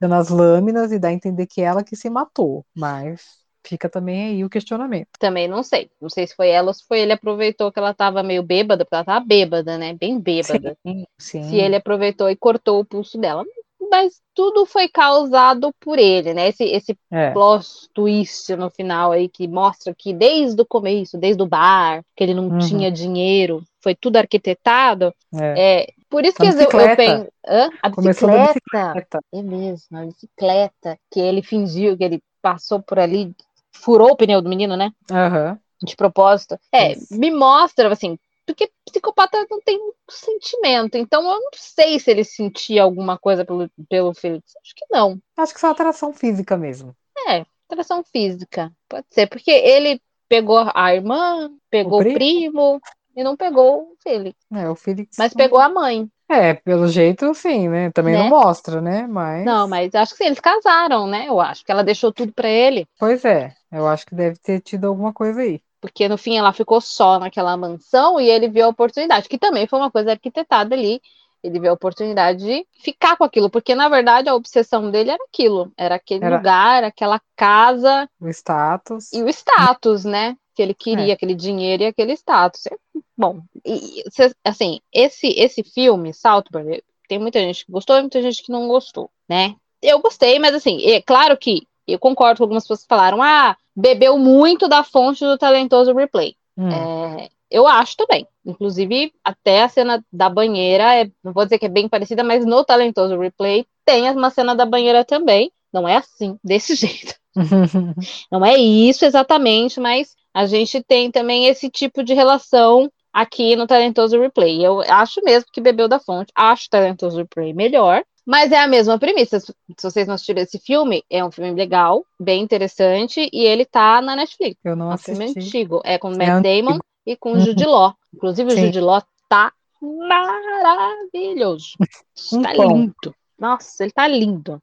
Nas 0.01 0.29
lâminas 0.29 0.91
e 0.91 0.99
dá 0.99 1.09
a 1.09 1.13
entender 1.13 1.45
que 1.47 1.61
é 1.61 1.65
ela 1.65 1.83
que 1.83 1.95
se 1.95 2.09
matou. 2.09 2.65
Mas 2.75 3.46
fica 3.67 3.89
também 3.89 4.27
aí 4.27 4.43
o 4.43 4.49
questionamento. 4.49 5.09
Também 5.19 5.47
não 5.47 5.63
sei. 5.63 5.89
Não 6.01 6.09
sei 6.09 6.25
se 6.27 6.35
foi 6.35 6.49
ela 6.49 6.69
ou 6.69 6.73
se 6.73 6.85
foi 6.87 6.99
ele 6.99 7.13
aproveitou 7.13 7.71
que 7.71 7.79
ela 7.79 7.93
tava 7.93 8.23
meio 8.23 8.43
bêbada, 8.43 8.83
porque 8.85 8.95
ela 8.95 9.05
tava 9.05 9.25
bêbada, 9.25 9.77
né? 9.77 9.93
Bem 9.93 10.19
bêbada. 10.19 10.77
Sim, 10.85 11.05
sim. 11.17 11.43
se 11.43 11.55
ele 11.57 11.75
aproveitou 11.75 12.29
e 12.29 12.35
cortou 12.35 12.79
o 12.79 12.85
pulso 12.85 13.17
dela. 13.17 13.43
Mas 13.89 14.21
tudo 14.33 14.65
foi 14.65 14.89
causado 14.89 15.71
por 15.79 15.97
ele, 15.97 16.33
né? 16.33 16.49
Esse, 16.49 16.63
esse 16.65 16.97
É. 17.11 17.31
plot 17.31 17.65
twist 17.93 18.53
no 18.55 18.69
final 18.69 19.11
aí 19.11 19.29
que 19.29 19.47
mostra 19.47 19.93
que 19.97 20.13
desde 20.13 20.61
o 20.61 20.65
começo, 20.65 21.17
desde 21.17 21.41
o 21.41 21.45
bar, 21.47 22.03
que 22.15 22.23
ele 22.23 22.33
não 22.33 22.49
Uhum. 22.49 22.57
tinha 22.59 22.91
dinheiro, 22.91 23.63
foi 23.81 23.95
tudo 23.95 24.17
arquitetado. 24.17 25.13
É. 25.33 25.83
É, 25.83 25.87
por 26.09 26.25
isso 26.25 26.35
A 26.37 26.41
que 26.41 26.47
eu, 26.47 26.51
eu 26.51 26.57
bicicleta. 26.57 26.95
penso. 26.97 27.31
Hã? 27.47 27.69
A 27.81 27.89
da 27.89 28.01
bicicleta. 28.01 29.19
É 29.33 29.41
mesmo, 29.41 29.97
a 29.97 30.05
bicicleta 30.05 30.99
que 31.11 31.19
ele 31.19 31.41
fingiu 31.41 31.97
que 31.97 32.03
ele 32.03 32.21
passou 32.41 32.81
por 32.81 32.99
ali, 32.99 33.33
furou 33.77 34.11
o 34.11 34.15
pneu 34.17 34.41
do 34.41 34.49
menino, 34.49 34.75
né? 34.75 34.91
Aham. 35.11 35.59
de 35.81 35.95
propósito. 35.95 36.57
É, 36.71 36.93
Isso. 36.93 37.13
me 37.17 37.31
mostra, 37.31 37.91
assim, 37.91 38.17
porque 38.45 38.69
psicopata 38.85 39.45
não 39.49 39.59
tem 39.61 39.79
sentimento, 40.09 40.97
então 40.97 41.21
eu 41.23 41.39
não 41.41 41.51
sei 41.53 41.99
se 41.99 42.09
ele 42.09 42.23
sentia 42.23 42.83
alguma 42.83 43.17
coisa 43.17 43.45
pelo, 43.45 43.69
pelo 43.89 44.13
Felix. 44.13 44.53
Acho 44.63 44.73
que 44.75 44.85
não. 44.89 45.19
Acho 45.37 45.53
que 45.53 45.59
só 45.59 45.69
atração 45.69 46.13
física 46.13 46.57
mesmo. 46.57 46.95
É, 47.27 47.45
atração 47.69 48.03
física. 48.03 48.71
Pode 48.87 49.05
ser, 49.11 49.27
porque 49.27 49.51
ele 49.51 50.01
pegou 50.29 50.59
a 50.73 50.95
irmã, 50.95 51.49
pegou 51.69 51.99
O 51.99 52.01
o 52.01 52.03
primo? 52.03 52.17
primo, 52.17 52.81
e 53.15 53.23
não 53.23 53.35
pegou 53.35 53.91
o 53.91 53.95
Felix. 54.01 54.37
É, 54.53 54.69
o 54.69 54.75
Felix. 54.75 55.15
Mas 55.17 55.33
não- 55.33 55.37
pegou 55.37 55.59
a 55.59 55.69
mãe. 55.69 56.09
É, 56.29 56.53
pelo 56.53 56.87
jeito, 56.87 57.33
sim, 57.33 57.69
né? 57.69 57.91
Também 57.91 58.13
Né? 58.15 58.23
não 58.23 58.29
mostra, 58.29 58.81
né? 58.81 59.07
Mas. 59.07 59.45
Não, 59.45 59.67
mas 59.67 59.95
acho 59.95 60.11
que 60.13 60.17
sim, 60.17 60.25
eles 60.25 60.39
casaram, 60.39 61.07
né? 61.07 61.27
Eu 61.27 61.39
acho 61.39 61.63
que 61.63 61.71
ela 61.71 61.83
deixou 61.83 62.11
tudo 62.11 62.33
pra 62.33 62.49
ele. 62.49 62.85
Pois 62.99 63.23
é, 63.23 63.53
eu 63.71 63.87
acho 63.87 64.05
que 64.05 64.15
deve 64.15 64.37
ter 64.39 64.59
tido 64.61 64.85
alguma 64.87 65.13
coisa 65.13 65.41
aí. 65.41 65.61
Porque 65.79 66.07
no 66.09 66.17
fim 66.17 66.37
ela 66.37 66.51
ficou 66.51 66.81
só 66.81 67.19
naquela 67.19 67.55
mansão 67.55 68.19
e 68.19 68.29
ele 68.29 68.49
viu 68.49 68.65
a 68.65 68.69
oportunidade, 68.69 69.29
que 69.29 69.37
também 69.37 69.67
foi 69.67 69.79
uma 69.79 69.91
coisa 69.91 70.11
arquitetada 70.11 70.75
ali 70.75 70.99
ele 71.43 71.59
vê 71.59 71.67
a 71.67 71.73
oportunidade 71.73 72.43
de 72.43 72.67
ficar 72.81 73.15
com 73.15 73.23
aquilo, 73.23 73.49
porque 73.49 73.75
na 73.75 73.87
verdade 73.87 74.27
a 74.27 74.35
obsessão 74.35 74.89
dele 74.91 75.11
era 75.11 75.23
aquilo, 75.31 75.71
era 75.77 75.95
aquele 75.95 76.25
Era- 76.25 76.37
lugar, 76.37 76.83
aquela 76.83 77.21
casa 77.35 78.09
O 78.19 78.27
status. 78.27 79.13
e 79.13 79.21
o 79.23 79.29
status, 79.29 80.03
né? 80.03 80.35
Que 80.57 80.63
ele 80.63 80.73
queria, 80.73 81.09
É. 81.09 81.11
aquele 81.11 81.35
dinheiro 81.35 81.83
e 81.83 81.85
aquele 81.85 82.13
status. 82.13 82.65
É, 82.65 82.75
Bom, 83.15 83.41
e, 83.63 84.03
assim, 84.43 84.79
esse, 84.91 85.27
esse 85.37 85.63
filme, 85.63 86.11
Saltburn, 86.15 86.81
tem 87.07 87.19
muita 87.19 87.39
gente 87.39 87.63
que 87.63 87.71
gostou 87.71 87.95
e 87.95 88.01
muita 88.01 88.19
gente 88.23 88.41
que 88.41 88.51
não 88.51 88.67
gostou, 88.67 89.07
né? 89.29 89.55
Eu 89.83 89.99
gostei, 89.99 90.39
mas 90.39 90.55
assim, 90.55 90.83
é 90.83 90.99
claro 90.99 91.37
que 91.37 91.67
eu 91.87 91.99
concordo 91.99 92.39
com 92.39 92.43
algumas 92.45 92.63
pessoas 92.63 92.81
que 92.81 92.87
falaram, 92.87 93.21
ah, 93.21 93.55
bebeu 93.75 94.17
muito 94.17 94.67
da 94.67 94.83
fonte 94.83 95.23
do 95.23 95.37
talentoso 95.37 95.93
replay. 95.93 96.35
Hum. 96.57 96.69
É, 96.69 97.29
eu 97.51 97.67
acho 97.67 97.95
também. 97.95 98.27
Inclusive, 98.43 99.13
até 99.23 99.61
a 99.61 99.69
cena 99.69 100.03
da 100.11 100.27
banheira, 100.27 100.95
é, 100.95 101.11
não 101.23 101.33
vou 101.33 101.43
dizer 101.43 101.59
que 101.59 101.67
é 101.67 101.69
bem 101.69 101.87
parecida, 101.87 102.23
mas 102.23 102.43
no 102.47 102.65
talentoso 102.65 103.19
replay 103.19 103.63
tem 103.85 104.09
uma 104.09 104.31
cena 104.31 104.55
da 104.55 104.65
banheira 104.65 105.05
também. 105.05 105.51
Não 105.71 105.87
é 105.87 105.97
assim, 105.97 106.35
desse 106.43 106.73
jeito. 106.75 107.13
Não 108.31 108.43
é 108.43 108.57
isso 108.57 109.05
exatamente, 109.05 109.79
mas 109.79 110.15
a 110.37 110.45
gente 110.45 110.83
tem 110.83 111.09
também 111.11 111.45
esse 111.47 111.69
tipo 111.69 112.03
de 112.03 112.13
relação 112.13 112.91
aqui 113.11 113.55
no 113.55 113.65
Talentoso 113.65 114.19
Replay. 114.19 114.63
Eu 114.63 114.81
acho 114.81 115.19
mesmo 115.23 115.49
que 115.51 115.59
bebeu 115.59 115.87
da 115.87 115.99
fonte, 115.99 116.31
acho 116.35 116.69
Talentoso 116.69 117.17
Replay 117.17 117.53
melhor, 117.53 118.03
mas 118.23 118.51
é 118.51 118.59
a 118.59 118.67
mesma 118.67 118.99
premissa. 118.99 119.39
Se 119.39 119.53
vocês 119.81 120.05
não 120.05 120.13
assistiram 120.15 120.41
esse 120.43 120.59
filme, 120.59 121.03
é 121.09 121.23
um 121.25 121.31
filme 121.31 121.51
legal, 121.53 122.05
bem 122.19 122.41
interessante, 122.43 123.29
e 123.33 123.45
ele 123.45 123.65
tá 123.65 124.01
na 124.01 124.15
Netflix. 124.15 124.59
Eu 124.63 124.75
não 124.75 124.91
É 124.91 124.95
um 124.95 124.97
filme 124.97 125.23
assisti. 125.23 125.39
antigo, 125.39 125.81
é 125.83 125.97
com 125.97 126.09
o 126.09 126.13
É 126.13 126.17
Matt 126.17 126.45
antigo. 126.45 126.67
Damon 126.67 126.79
e 127.05 127.15
com 127.15 127.31
o 127.31 127.33
Uhum. 127.35 127.39
Jude 127.39 127.65
Law. 127.65 127.95
Inclusive, 128.13 128.49
o 128.51 128.55
Sim. 128.55 128.65
Jude 128.65 128.81
Law 128.81 129.01
tá 129.29 129.51
maravilhoso. 129.81 131.67
Um 132.33 132.41
Tá 132.41 132.53
lindo. 132.53 133.15
Nossa, 133.39 133.83
ele 133.83 133.91
tá 133.91 134.07
lindo. 134.07 134.61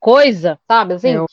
Coisa, 0.00 0.58
sabe? 0.66 0.94
Assim, 0.94 1.10
Eu, 1.10 1.26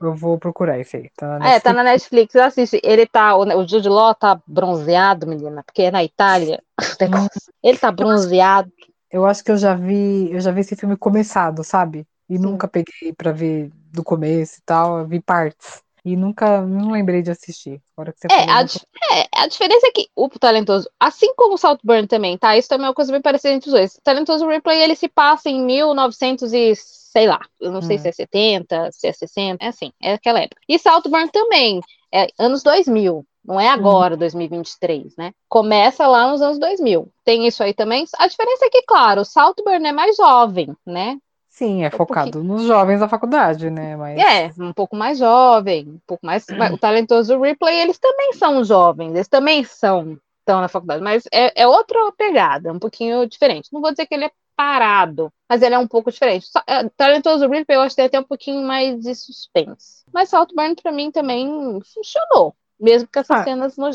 eu 0.00 0.14
vou 0.14 0.38
procurar 0.38 0.78
esse 0.78 0.96
aí. 0.96 1.10
Tá 1.16 1.38
na 1.38 1.48
é, 1.48 1.60
tá 1.60 1.72
na 1.72 1.82
Netflix, 1.82 2.34
assiste. 2.36 2.80
Ele 2.82 3.06
tá, 3.06 3.36
o, 3.36 3.66
Jude 3.66 3.88
Law 3.88 4.14
tá 4.14 4.40
bronzeado, 4.46 5.26
menina, 5.26 5.62
porque 5.62 5.82
é 5.82 5.90
na 5.90 6.04
Itália. 6.04 6.62
Ele 7.62 7.76
tá 7.76 7.90
bronzeado. 7.90 8.72
Eu 9.10 9.26
acho 9.26 9.42
que 9.42 9.50
eu 9.50 9.56
já 9.56 9.74
vi, 9.74 10.30
eu 10.30 10.40
já 10.40 10.50
vi 10.52 10.60
esse 10.60 10.76
filme 10.76 10.96
começado, 10.96 11.64
sabe? 11.64 12.06
E 12.28 12.36
Sim. 12.36 12.42
nunca 12.42 12.68
peguei 12.68 13.12
pra 13.16 13.32
ver 13.32 13.70
do 13.92 14.04
começo 14.04 14.58
e 14.58 14.62
tal, 14.62 14.98
eu 14.98 15.06
vi 15.06 15.20
partes. 15.20 15.82
E 16.12 16.16
nunca, 16.16 16.62
não 16.66 16.90
lembrei 16.92 17.22
de 17.22 17.30
assistir. 17.30 17.82
Agora 17.96 18.12
que 18.12 18.20
você 18.20 18.30
É, 18.30 18.44
falou, 18.44 18.58
a, 18.58 18.62
di- 18.62 18.78
é, 19.12 19.26
a 19.34 19.46
diferença 19.46 19.86
é 19.86 19.90
que 19.90 20.08
o 20.14 20.28
Talentoso, 20.28 20.88
assim 21.00 21.32
como 21.34 21.54
o 21.54 21.58
Saltburn 21.58 22.06
também, 22.06 22.36
tá? 22.36 22.56
Isso 22.56 22.68
também 22.68 22.84
é 22.86 22.88
uma 22.88 22.94
coisa 22.94 23.10
bem 23.10 23.22
parecida 23.22 23.54
entre 23.54 23.68
os 23.68 23.72
dois. 23.74 23.94
O 23.96 24.02
Talentoso 24.02 24.46
Replay, 24.46 24.82
ele 24.82 24.94
se 24.94 25.08
passa 25.08 25.48
em 25.48 25.62
1900 25.64 26.52
e 26.52 26.74
sei 26.76 27.26
lá, 27.26 27.40
eu 27.58 27.72
não 27.72 27.80
sei 27.80 27.96
Hum. 27.96 27.98
se 27.98 28.08
é 28.08 28.12
70, 28.12 28.90
se 28.92 29.06
é 29.08 29.12
60, 29.12 29.64
é 29.64 29.68
assim, 29.68 29.92
é 30.02 30.12
aquela 30.12 30.40
época. 30.40 30.60
E 30.68 30.78
Saltburn 30.78 31.28
também, 31.30 31.80
é 32.12 32.26
anos 32.38 32.62
2000, 32.62 33.26
não 33.42 33.58
é 33.58 33.68
agora, 33.68 34.14
2023, 34.16 35.16
né? 35.16 35.32
Começa 35.48 36.06
lá 36.06 36.30
nos 36.30 36.42
anos 36.42 36.58
2000. 36.58 37.10
Tem 37.24 37.46
isso 37.46 37.62
aí 37.62 37.72
também. 37.72 38.04
A 38.18 38.26
diferença 38.28 38.66
é 38.66 38.70
que, 38.70 38.82
claro, 38.82 39.22
o 39.22 39.24
Saltburn 39.24 39.86
é 39.88 39.92
mais 39.92 40.16
jovem, 40.16 40.76
né? 40.86 41.16
Sim, 41.58 41.84
é 41.84 41.90
pouquinho. 41.90 42.06
focado 42.06 42.44
nos 42.44 42.62
jovens 42.62 43.00
da 43.00 43.08
faculdade, 43.08 43.68
né? 43.68 43.96
Mas 43.96 44.18
É, 44.18 44.50
um 44.62 44.72
pouco 44.72 44.94
mais 44.96 45.18
jovem, 45.18 45.88
um 45.88 46.00
pouco 46.06 46.24
mais. 46.24 46.46
O 46.72 46.78
talentoso 46.78 47.40
Ripley, 47.40 47.80
eles 47.80 47.98
também 47.98 48.32
são 48.34 48.62
jovens, 48.64 49.14
eles 49.14 49.28
também 49.28 49.64
são 49.64 50.18
estão 50.40 50.60
na 50.62 50.68
faculdade, 50.68 51.02
mas 51.02 51.24
é, 51.30 51.62
é 51.62 51.66
outra 51.66 51.98
pegada, 52.16 52.72
um 52.72 52.78
pouquinho 52.78 53.28
diferente. 53.28 53.68
Não 53.70 53.82
vou 53.82 53.90
dizer 53.90 54.06
que 54.06 54.14
ele 54.14 54.24
é 54.24 54.30
parado, 54.56 55.30
mas 55.48 55.60
ele 55.60 55.74
é 55.74 55.78
um 55.78 55.86
pouco 55.86 56.10
diferente. 56.10 56.46
Só- 56.46 56.62
é, 56.66 56.88
talentoso 56.96 57.46
Ripley, 57.48 57.76
eu 57.76 57.82
acho 57.82 57.90
que 57.90 57.96
tem 57.96 58.06
até 58.06 58.18
um 58.18 58.24
pouquinho 58.24 58.66
mais 58.66 58.98
de 58.98 59.14
suspense. 59.14 60.04
Mas 60.12 60.30
Saltburn, 60.30 60.74
pra 60.74 60.90
mim, 60.90 61.10
também 61.10 61.78
funcionou, 61.92 62.54
mesmo 62.80 63.08
com 63.12 63.20
essas 63.20 63.40
Ah. 63.40 63.44
cenas 63.44 63.76
no. 63.76 63.90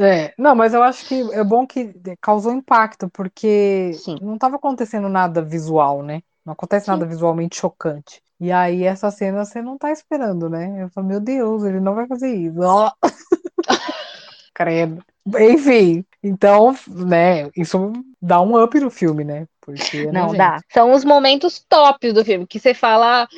É, 0.00 0.32
não, 0.38 0.54
mas 0.54 0.74
eu 0.74 0.82
acho 0.82 1.06
que 1.06 1.20
é 1.32 1.42
bom 1.42 1.66
que 1.66 1.92
causou 2.20 2.52
impacto, 2.52 3.10
porque 3.10 3.92
Sim. 3.94 4.16
não 4.22 4.34
estava 4.34 4.56
acontecendo 4.56 5.08
nada 5.08 5.42
visual, 5.42 6.02
né? 6.02 6.22
Não 6.48 6.54
acontece 6.54 6.86
Sim. 6.86 6.92
nada 6.92 7.04
visualmente 7.04 7.56
chocante. 7.60 8.22
E 8.40 8.50
aí, 8.50 8.84
essa 8.84 9.10
cena 9.10 9.44
você 9.44 9.60
não 9.60 9.76
tá 9.76 9.92
esperando, 9.92 10.48
né? 10.48 10.82
Eu 10.84 10.88
falo, 10.88 11.06
meu 11.06 11.20
Deus, 11.20 11.62
ele 11.62 11.78
não 11.78 11.94
vai 11.94 12.06
fazer 12.06 12.34
isso. 12.34 12.58
Ó. 12.62 12.90
Credo. 14.54 15.02
Enfim, 15.38 16.04
então, 16.22 16.74
né, 16.88 17.50
isso 17.54 17.92
dá 18.20 18.40
um 18.40 18.60
up 18.62 18.80
no 18.80 18.90
filme, 18.90 19.24
né? 19.24 19.46
Porque 19.60 19.98
é 19.98 20.06
Não 20.12 20.22
nojento. 20.22 20.38
dá. 20.38 20.60
São 20.72 20.92
os 20.92 21.04
momentos 21.04 21.62
tops 21.68 22.14
do 22.14 22.24
filme, 22.24 22.46
que 22.46 22.58
você 22.58 22.72
fala, 22.72 23.24
"Ah, 23.24 23.28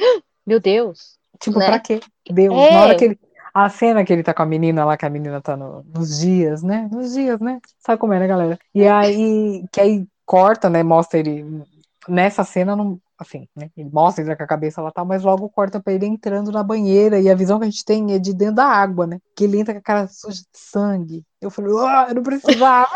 meu 0.46 0.60
Deus. 0.60 1.18
Tipo, 1.40 1.58
né? 1.58 1.66
pra 1.66 1.80
quê? 1.80 1.98
Deus, 2.30 2.54
É. 2.54 2.70
na 2.74 2.80
hora 2.82 2.94
que 2.94 3.04
ele. 3.06 3.18
A 3.52 3.68
cena 3.68 4.04
que 4.04 4.12
ele 4.12 4.22
tá 4.22 4.32
com 4.32 4.42
a 4.42 4.46
menina 4.46 4.84
lá, 4.84 4.96
que 4.96 5.04
a 5.04 5.10
menina 5.10 5.40
tá 5.40 5.56
no- 5.56 5.84
nos 5.92 6.20
dias, 6.20 6.62
né? 6.62 6.88
Nos 6.92 7.12
dias, 7.14 7.40
né? 7.40 7.58
Sabe 7.80 7.98
como 7.98 8.12
é, 8.12 8.20
né, 8.20 8.28
galera? 8.28 8.56
E 8.72 8.86
aí, 8.86 9.64
que 9.72 9.80
aí 9.80 10.06
corta, 10.24 10.70
né? 10.70 10.84
Mostra 10.84 11.18
ele. 11.18 11.44
Nessa 12.10 12.44
cena, 12.44 12.74
não. 12.74 13.00
Assim, 13.18 13.46
né? 13.54 13.70
Ele 13.76 13.90
mostra 13.92 14.24
ele 14.24 14.34
com 14.34 14.42
a 14.42 14.46
cabeça 14.46 14.80
lá 14.80 14.90
tal, 14.90 15.04
mas 15.04 15.22
logo 15.22 15.48
corta 15.50 15.78
pra 15.78 15.92
ele 15.92 16.06
entrando 16.06 16.50
na 16.50 16.62
banheira. 16.62 17.20
E 17.20 17.28
a 17.28 17.34
visão 17.34 17.58
que 17.58 17.66
a 17.66 17.70
gente 17.70 17.84
tem 17.84 18.14
é 18.14 18.18
de 18.18 18.32
dentro 18.34 18.54
da 18.56 18.64
água, 18.64 19.06
né? 19.06 19.18
Que 19.36 19.44
ele 19.44 19.60
entra 19.60 19.74
com 19.74 19.80
a 19.80 19.82
cara 19.82 20.08
suja 20.08 20.40
de 20.40 20.58
sangue. 20.58 21.22
Eu 21.40 21.50
falei, 21.50 21.70
ah, 21.86 22.06
eu 22.08 22.14
não 22.14 22.22
precisava. 22.22 22.88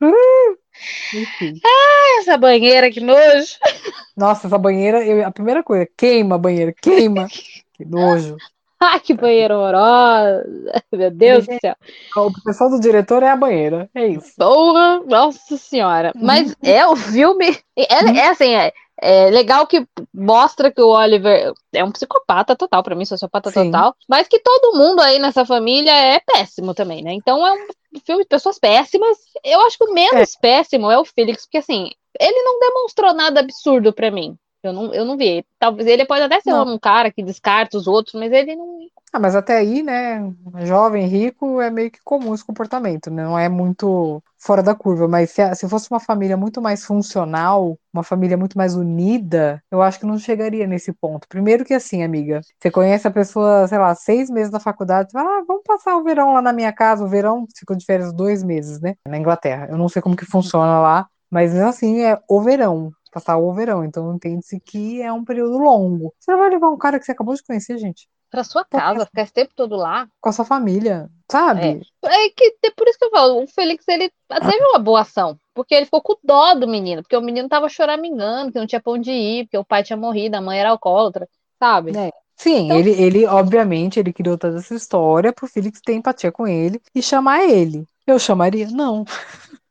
Enfim. 1.12 1.60
Essa 2.20 2.36
banheira, 2.38 2.90
que 2.90 3.00
nojo. 3.00 3.56
Nossa, 4.16 4.46
essa 4.46 4.58
banheira, 4.58 5.04
eu- 5.04 5.26
a 5.26 5.30
primeira 5.30 5.62
coisa, 5.62 5.86
queima 5.96 6.34
a 6.36 6.38
banheira, 6.38 6.72
queima. 6.72 7.28
Que 7.78 7.84
nojo. 7.84 8.36
Ai, 8.80 9.00
que 9.00 9.12
banheira 9.12 9.56
horrorosa. 9.56 10.44
Meu 10.92 11.10
Deus 11.10 11.46
do 11.46 11.58
céu. 11.60 11.74
O 12.16 12.32
pessoal 12.44 12.70
do 12.70 12.80
diretor 12.80 13.22
é 13.22 13.30
a 13.30 13.36
banheira. 13.36 13.90
É 13.94 14.06
isso. 14.06 14.32
Nossa 15.06 15.56
senhora. 15.56 16.12
Uhum. 16.14 16.24
Mas 16.24 16.54
é 16.62 16.86
o 16.86 16.94
filme. 16.94 17.58
É, 17.76 18.18
é 18.18 18.28
assim, 18.28 18.54
é, 18.54 18.72
é 19.00 19.30
legal 19.30 19.66
que 19.66 19.86
mostra 20.12 20.70
que 20.70 20.80
o 20.80 20.88
Oliver 20.88 21.52
é 21.72 21.84
um 21.84 21.92
psicopata 21.92 22.56
total, 22.56 22.82
pra 22.82 22.94
mim, 22.94 23.04
sociopata 23.04 23.50
Sim. 23.50 23.70
total. 23.70 23.94
Mas 24.08 24.28
que 24.28 24.40
todo 24.40 24.76
mundo 24.76 25.00
aí 25.00 25.18
nessa 25.18 25.44
família 25.44 25.92
é 25.92 26.20
péssimo 26.20 26.74
também, 26.74 27.02
né? 27.02 27.12
Então 27.12 27.46
é 27.46 27.52
um 27.52 28.00
filme 28.04 28.22
de 28.22 28.28
pessoas 28.28 28.58
péssimas. 28.58 29.16
Eu 29.44 29.60
acho 29.62 29.78
que 29.78 29.84
o 29.84 29.92
menos 29.92 30.36
péssimo 30.40 30.90
é 30.90 30.98
o 30.98 31.04
Felix, 31.04 31.44
porque 31.44 31.58
assim, 31.58 31.90
ele 32.18 32.42
não 32.42 32.58
demonstrou 32.58 33.14
nada 33.14 33.40
absurdo 33.40 33.92
pra 33.92 34.10
mim. 34.10 34.36
Eu 34.68 34.72
não, 34.72 34.94
eu 34.94 35.04
não 35.04 35.16
vi. 35.16 35.44
Talvez 35.58 35.86
ele 35.86 36.04
pode 36.04 36.22
até 36.22 36.40
ser 36.40 36.50
Não. 36.50 36.74
um 36.74 36.78
cara 36.78 37.10
que 37.10 37.22
descarta 37.22 37.76
os 37.76 37.86
outros, 37.86 38.14
mas 38.14 38.32
ele 38.32 38.56
não. 38.56 38.78
Ah, 39.12 39.18
mas 39.18 39.34
até 39.34 39.56
aí, 39.56 39.82
né, 39.82 40.20
jovem, 40.64 41.06
rico, 41.06 41.60
é 41.60 41.70
meio 41.70 41.90
que 41.90 41.98
comum 42.04 42.34
esse 42.34 42.44
comportamento, 42.44 43.10
né? 43.10 43.24
Não 43.24 43.38
é 43.38 43.48
muito 43.48 44.22
fora 44.38 44.62
da 44.62 44.74
curva, 44.74 45.08
mas 45.08 45.30
se, 45.30 45.54
se 45.54 45.68
fosse 45.68 45.90
uma 45.90 45.98
família 45.98 46.36
muito 46.36 46.60
mais 46.60 46.84
funcional, 46.84 47.78
uma 47.92 48.02
família 48.02 48.36
muito 48.36 48.56
mais 48.56 48.76
unida, 48.76 49.62
eu 49.70 49.80
acho 49.80 49.98
que 49.98 50.06
não 50.06 50.18
chegaria 50.18 50.66
nesse 50.66 50.92
ponto. 50.92 51.26
Primeiro 51.26 51.64
que 51.64 51.74
assim, 51.74 52.02
amiga, 52.02 52.40
você 52.58 52.70
conhece 52.70 53.08
a 53.08 53.10
pessoa, 53.10 53.66
sei 53.66 53.78
lá, 53.78 53.94
seis 53.94 54.28
meses 54.30 54.50
da 54.50 54.60
faculdade, 54.60 55.10
você 55.10 55.18
fala, 55.18 55.38
ah, 55.40 55.44
vamos 55.46 55.62
passar 55.66 55.96
o 55.96 56.04
verão 56.04 56.34
lá 56.34 56.42
na 56.42 56.52
minha 56.52 56.72
casa, 56.72 57.02
o 57.04 57.08
verão 57.08 57.46
ficou 57.56 57.76
de 57.76 57.84
férias 57.84 58.12
dois 58.12 58.42
meses, 58.42 58.80
né, 58.80 58.94
na 59.08 59.18
Inglaterra. 59.18 59.68
Eu 59.70 59.78
não 59.78 59.88
sei 59.88 60.02
como 60.02 60.16
que 60.16 60.26
funciona 60.26 60.80
lá, 60.80 61.06
mas 61.30 61.52
mesmo 61.52 61.68
assim 61.68 62.00
é 62.02 62.18
o 62.28 62.40
verão. 62.40 62.92
Passar 63.10 63.36
o 63.38 63.52
verão, 63.54 63.84
então 63.84 64.14
entende-se 64.14 64.60
que 64.60 65.00
é 65.02 65.12
um 65.12 65.24
período 65.24 65.58
longo. 65.58 66.14
Você 66.18 66.30
não 66.30 66.38
vai 66.38 66.50
levar 66.50 66.68
um 66.68 66.76
cara 66.78 66.98
que 66.98 67.04
você 67.06 67.12
acabou 67.12 67.34
de 67.34 67.42
conhecer, 67.42 67.78
gente, 67.78 68.08
Pra 68.30 68.44
sua 68.44 68.62
casa, 68.62 69.06
ficar 69.06 69.22
esse 69.22 69.32
tempo 69.32 69.52
todo 69.56 69.74
lá. 69.74 70.06
com 70.20 70.28
a 70.28 70.32
sua 70.32 70.44
família, 70.44 71.08
sabe? 71.32 71.80
É 72.04 72.28
que 72.28 72.56
é 72.62 72.70
por 72.70 72.86
isso 72.86 72.98
que 72.98 73.06
eu 73.06 73.10
falo, 73.10 73.42
o 73.42 73.46
Felix 73.46 73.82
ele 73.88 74.10
teve 74.28 74.64
uma 74.66 74.78
boa 74.78 75.00
ação, 75.00 75.38
porque 75.54 75.74
ele 75.74 75.86
ficou 75.86 76.02
com 76.02 76.14
dó 76.22 76.54
do 76.54 76.68
menino, 76.68 77.00
porque 77.02 77.16
o 77.16 77.22
menino 77.22 77.48
tava 77.48 77.70
choramingando, 77.70 78.52
que 78.52 78.58
não 78.58 78.66
tinha 78.66 78.82
pra 78.82 78.92
onde 78.92 79.10
ir, 79.10 79.44
porque 79.44 79.56
o 79.56 79.64
pai 79.64 79.82
tinha 79.82 79.96
morrido, 79.96 80.36
a 80.36 80.42
mãe 80.42 80.60
era 80.60 80.68
alcoólatra, 80.70 81.26
sabe? 81.58 81.96
É. 81.96 82.10
Sim, 82.36 82.66
Então- 82.66 82.78
ele, 82.78 82.90
ele, 83.02 83.26
obviamente, 83.26 83.98
ele 83.98 84.12
criou 84.12 84.36
toda 84.38 84.58
essa 84.58 84.74
história 84.74 85.32
pro 85.32 85.48
Felix 85.48 85.80
ter 85.80 85.94
empatia 85.94 86.30
com 86.30 86.46
ele 86.46 86.80
e 86.94 87.02
chamar 87.02 87.44
ele. 87.44 87.84
Eu 88.06 88.18
chamaria? 88.18 88.68
Não. 88.70 89.04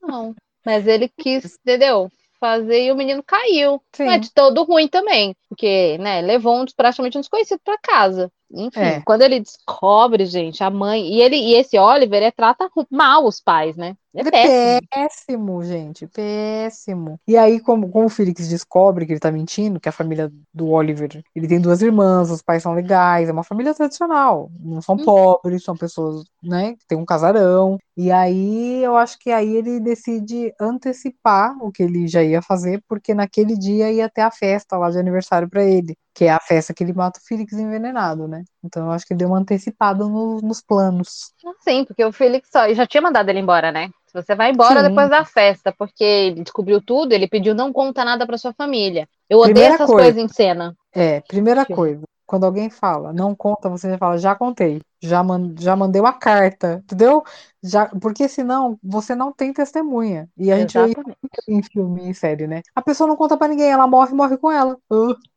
Não. 0.02 0.36
Mas 0.66 0.86
ele 0.86 1.10
quis, 1.18 1.58
entendeu? 1.62 2.12
Fazer 2.40 2.86
e 2.86 2.92
o 2.92 2.96
menino 2.96 3.24
caiu. 3.24 3.82
Sim. 3.96 4.06
Não 4.06 4.12
é 4.12 4.20
de 4.20 4.32
todo 4.32 4.64
ruim 4.64 4.88
também, 4.88 5.36
porque, 5.50 5.98
né, 5.98 6.22
levou 6.22 6.56
um, 6.62 6.66
praticamente 6.76 7.18
um 7.18 7.22
desconhecido 7.22 7.60
pra 7.64 7.78
casa. 7.80 8.32
Enfim, 8.52 8.80
É. 8.80 9.02
quando 9.02 9.24
ele 9.24 9.40
descobre, 9.42 10.26
gente, 10.26 10.64
a 10.64 10.70
mãe. 10.70 11.06
E 11.14 11.22
ele 11.22 11.36
e 11.36 11.56
esse 11.56 11.78
Oliver 11.78 12.24
é, 12.24 12.32
trata 12.32 12.70
mal 12.90 13.26
os 13.26 13.42
pais, 13.42 13.76
né? 13.76 13.96
É 14.16 14.22
Ele 14.22 14.32
péssimo. 14.32 14.78
é 14.78 14.80
péssimo, 14.90 15.64
gente, 15.64 16.08
péssimo. 16.08 17.20
E 17.28 17.36
aí, 17.38 17.60
como, 17.60 17.90
como 17.90 18.06
o 18.06 18.10
Felix 18.10 18.48
descobre 18.48 19.06
que 19.06 19.12
ele 19.14 19.20
tá 19.20 19.32
mentindo, 19.32 19.80
que 19.80 19.90
a 19.90 19.92
família 19.92 20.32
do 20.54 20.70
Oliver, 20.70 21.22
ele 21.36 21.48
tem 21.48 21.60
duas 21.60 21.82
irmãs, 21.82 22.32
os 22.32 22.42
pais 22.42 22.64
são 22.64 22.74
legais, 22.74 23.28
é 23.30 23.32
uma 23.32 23.44
família 23.44 23.74
tradicional, 23.74 24.50
não 24.60 24.82
são 24.82 24.96
Hum. 24.96 25.04
pobres, 25.04 25.64
são 25.64 25.76
pessoas, 25.76 26.24
né, 26.48 26.76
tem 26.88 26.98
um 26.98 27.06
casarão. 27.06 27.78
E 27.96 28.12
aí, 28.12 28.84
eu 28.84 28.96
acho 28.96 29.18
que 29.20 29.32
aí 29.32 29.56
ele 29.56 29.80
decide 29.80 30.54
antecipar 30.60 31.56
o 31.62 31.72
que 31.72 31.84
ele 31.84 32.08
já 32.08 32.24
ia 32.24 32.42
fazer, 32.42 32.82
porque 32.88 33.14
naquele 33.14 33.58
dia 33.58 33.92
ia 33.92 34.10
ter 34.10 34.22
a 34.22 34.32
festa 34.32 34.78
lá 34.78 34.90
de 34.90 34.98
aniversário 35.00 35.50
pra 35.50 35.64
ele, 35.64 35.96
que 36.14 36.26
é 36.26 36.32
a 36.32 36.40
festa 36.40 36.74
que 36.74 36.84
ele 36.84 36.94
mata 36.94 37.20
o 37.20 37.24
Felix 37.28 37.54
envenenado, 37.54 38.28
né? 38.28 38.44
Então 38.64 38.86
eu 38.86 38.92
acho 38.92 39.06
que 39.06 39.14
ele 39.14 39.20
deu 39.20 39.30
uma 39.30 39.40
antecipada 39.40 40.06
no- 40.06 40.40
nos 40.42 40.62
planos. 40.62 41.32
Sim, 41.62 41.86
porque 41.86 42.04
o 42.06 42.12
Felix 42.12 42.50
só, 42.52 42.72
já 42.74 42.86
tinha 42.86 43.02
mandado 43.02 43.30
ele 43.30 43.40
embora, 43.40 43.72
né? 43.72 43.90
Se 44.08 44.14
você 44.14 44.36
vai 44.36 44.52
embora 44.52 44.82
Sim. 44.82 44.88
depois 44.90 45.10
da 45.10 45.26
festa, 45.26 45.74
porque 45.78 46.04
ele 46.04 46.44
descobriu 46.44 46.82
tudo, 46.82 47.12
ele 47.14 47.28
pediu 47.28 47.54
não 47.54 47.74
conta 47.74 48.06
nada 48.06 48.26
pra 48.26 48.38
sua 48.38 48.54
família. 48.54 49.08
Eu 49.30 49.40
odeio 49.40 49.54
Primeira 49.56 49.76
essas 49.76 49.88
coisa. 49.88 50.04
coisas 50.04 50.24
em 50.24 50.28
cena. 50.34 50.76
É, 50.94 51.20
primeira 51.22 51.66
coisa, 51.66 52.02
quando 52.28 52.46
alguém 52.46 52.70
fala, 52.70 53.14
não 53.14 53.36
conta, 53.36 53.70
você 53.70 53.90
já 53.92 53.98
fala, 53.98 54.18
já 54.20 54.36
contei, 54.36 54.82
já, 55.02 55.24
man 55.24 55.56
já 55.60 55.76
mandei 55.76 56.02
uma 56.02 56.14
carta, 56.14 56.82
entendeu? 56.84 57.24
Já, 57.64 57.88
porque 57.88 58.28
senão 58.30 58.78
você 58.84 59.16
não 59.16 59.32
tem 59.34 59.54
testemunha. 59.54 60.30
E 60.38 60.52
a 60.52 60.58
gente 60.60 60.78
Exatamente. 60.78 61.18
em 61.48 61.64
filme 61.64 62.10
e 62.12 62.14
série, 62.16 62.48
né? 62.48 62.62
A 62.76 62.82
pessoa 62.82 63.08
não 63.08 63.16
conta 63.16 63.38
pra 63.38 63.48
ninguém, 63.48 63.70
ela 63.72 63.88
morre, 63.88 64.14
morre 64.14 64.38
com 64.38 64.52
ela. 64.52 64.78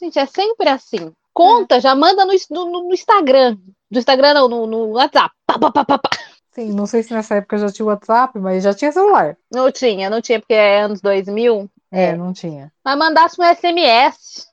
Gente, 0.00 0.18
é 0.18 0.26
sempre 0.26 0.68
assim. 0.68 1.12
Conta, 1.32 1.80
já 1.80 1.94
manda 1.94 2.24
no, 2.24 2.32
no- 2.50 2.82
no 2.88 2.92
Instagram. 2.94 3.56
Do 3.90 3.98
Instagram 3.98 4.34
não, 4.34 4.48
no, 4.48 4.66
no 4.66 4.86
WhatsApp. 4.92 5.34
Pá, 5.46 5.58
pá, 5.58 5.84
pá. 5.84 6.00
sim, 6.52 6.72
não 6.72 6.86
sei 6.86 7.02
se 7.02 7.12
nessa 7.12 7.36
época 7.36 7.58
já 7.58 7.70
tinha 7.70 7.86
WhatsApp, 7.86 8.38
mas 8.38 8.62
já 8.62 8.74
tinha 8.74 8.92
celular. 8.92 9.36
Não 9.52 9.70
tinha, 9.70 10.10
não 10.10 10.20
tinha, 10.20 10.38
porque 10.40 10.54
é 10.54 10.82
anos 10.82 11.00
2000. 11.00 11.68
É, 11.90 12.04
É. 12.04 12.16
não 12.16 12.32
tinha. 12.32 12.72
Mas 12.84 12.98
mandasse 12.98 13.40
um 13.40 13.44
SMS, 13.44 14.46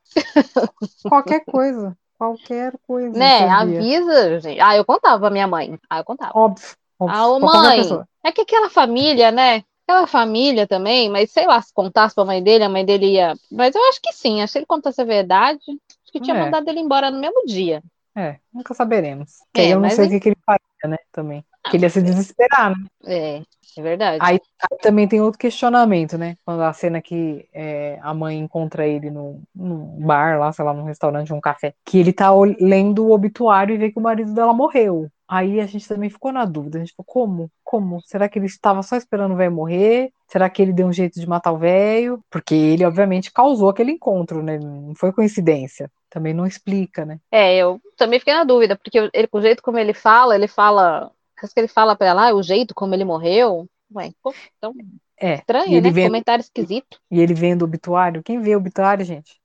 Qualquer 1.08 1.44
coisa, 1.46 1.98
qualquer 2.18 2.74
coisa. 2.88 3.18
né? 3.18 3.48
Avisa, 3.50 4.40
gente. 4.40 4.60
Ah, 4.60 4.76
eu 4.76 4.86
contava 4.86 5.20
pra 5.20 5.30
minha 5.30 5.48
mãe. 5.48 5.78
Ah, 5.90 6.00
eu 6.00 6.04
contava. 6.04 6.32
Óbvio. 6.36 6.68
óbvio. 7.00 7.16
Ah, 7.18 7.28
ô 7.28 7.40
mãe, 7.40 7.82
é 8.24 8.32
que 8.32 8.42
aquela 8.42 8.70
família, 8.70 9.32
né? 9.32 9.64
Aquela 9.88 10.06
família 10.06 10.68
também, 10.68 11.10
mas 11.10 11.32
sei 11.32 11.46
lá, 11.48 11.62
se 11.62 11.74
contasse 11.74 12.14
pra 12.14 12.26
mãe 12.26 12.44
dele, 12.44 12.66
a 12.66 12.70
mãe 12.70 12.84
dele 12.86 13.14
ia. 13.14 13.34
Mas 13.50 13.74
eu 13.74 13.82
acho 13.88 14.02
que 14.02 14.12
sim, 14.12 14.42
acho 14.42 14.52
que 14.54 14.60
ele 14.60 14.66
contasse 14.66 15.02
a 15.02 15.06
verdade. 15.06 15.62
Acho 15.70 16.12
que 16.12 16.20
tinha 16.20 16.36
É. 16.36 16.40
mandado 16.42 16.68
ele 16.68 16.82
embora 16.82 17.10
no 17.10 17.20
mesmo 17.20 17.46
dia. 17.46 17.82
É, 18.14 18.38
nunca 18.54 18.74
saberemos. 18.74 19.36
É, 19.56 19.68
eu 19.74 19.80
não 19.80 19.90
sei 19.90 20.08
o 20.08 20.10
que, 20.10 20.20
que 20.20 20.30
ele 20.30 20.38
faria, 20.46 20.60
né? 20.86 20.98
Também. 21.12 21.46
Que 21.70 21.78
ele 21.78 21.86
ia 21.86 21.90
se 21.90 22.02
desesperar, 22.02 22.72
né? 22.72 22.86
É, 23.06 23.42
é 23.78 23.82
verdade. 23.82 24.18
Aí, 24.22 24.40
aí 24.62 24.78
também 24.82 25.08
tem 25.08 25.22
outro 25.22 25.40
questionamento, 25.40 26.18
né? 26.18 26.36
Quando 26.46 26.62
a 26.62 26.74
cena 26.74 27.02
que 27.02 27.48
é, 27.54 28.00
a 28.02 28.14
mãe 28.14 28.38
encontra 28.38 28.88
ele 28.88 29.10
no, 29.10 29.42
num 29.56 30.00
bar 30.06 30.40
lá, 30.40 30.52
sei 30.52 30.66
lá, 30.66 30.74
num 30.74 30.84
restaurante, 30.84 31.34
um 31.34 31.42
café, 31.42 31.74
que 31.86 32.00
ele 32.00 32.14
tá 32.14 32.32
lendo 32.60 33.06
o 33.06 33.12
obituário 33.12 33.76
e 33.76 33.78
vê 33.78 33.92
que 33.92 34.00
o 34.00 34.02
marido 34.02 34.34
dela 34.34 34.54
morreu. 34.54 35.10
Aí 35.28 35.60
a 35.60 35.66
gente 35.66 35.88
também 35.88 36.10
ficou 36.10 36.32
na 36.32 36.46
dúvida. 36.46 36.78
A 36.78 36.80
gente 36.80 36.92
ficou, 36.92 37.06
como? 37.06 37.52
Como? 37.64 38.02
Será 38.06 38.30
que 38.30 38.40
ele 38.40 38.46
estava 38.46 38.82
só 38.82 38.96
esperando 38.96 39.34
o 39.34 39.38
velho 39.38 39.52
morrer? 39.52 40.10
Será 40.26 40.50
que 40.50 40.62
ele 40.62 40.72
deu 40.72 40.88
um 40.88 40.94
jeito 40.94 41.20
de 41.20 41.28
matar 41.28 41.52
o 41.52 41.58
velho? 41.58 42.22
Porque 42.30 42.56
ele, 42.56 42.86
obviamente, 42.86 43.32
causou 43.32 43.70
aquele 43.70 43.92
encontro, 43.92 44.42
né? 44.42 44.58
Não 44.58 44.96
foi 44.96 45.12
coincidência. 45.12 45.92
Também 46.10 46.34
não 46.34 46.46
explica, 46.46 47.06
né? 47.06 47.20
É, 47.30 47.58
eu 47.58 47.82
também 47.98 48.20
fiquei 48.20 48.34
na 48.34 48.46
dúvida, 48.46 48.78
porque 48.78 49.10
ele, 49.14 49.28
o 49.30 49.42
jeito 49.42 49.62
como 49.62 49.78
ele 49.78 49.94
fala, 49.94 50.34
ele 50.34 50.48
fala. 50.48 51.12
Parece 51.38 51.54
que 51.54 51.60
ele 51.62 51.68
fala 51.68 51.96
pra 51.96 52.08
ela, 52.08 52.30
ah, 52.30 52.34
o 52.36 52.44
jeito 52.44 52.74
como 52.76 52.94
ele 52.94 53.06
morreu. 53.06 53.70
Ué, 53.94 54.12
pô, 54.22 54.34
então, 54.58 54.74
É. 55.18 55.36
estranho, 55.36 55.74
ele 55.78 55.92
né? 55.92 56.04
Comentário 56.04 56.42
esquisito. 56.42 57.00
E 57.10 57.20
ele 57.20 57.34
vendo 57.34 57.62
o 57.62 57.66
obituário. 57.66 58.24
Quem 58.24 58.42
vê 58.42 58.56
o 58.56 58.60
obituário, 58.60 59.06
gente? 59.06 59.40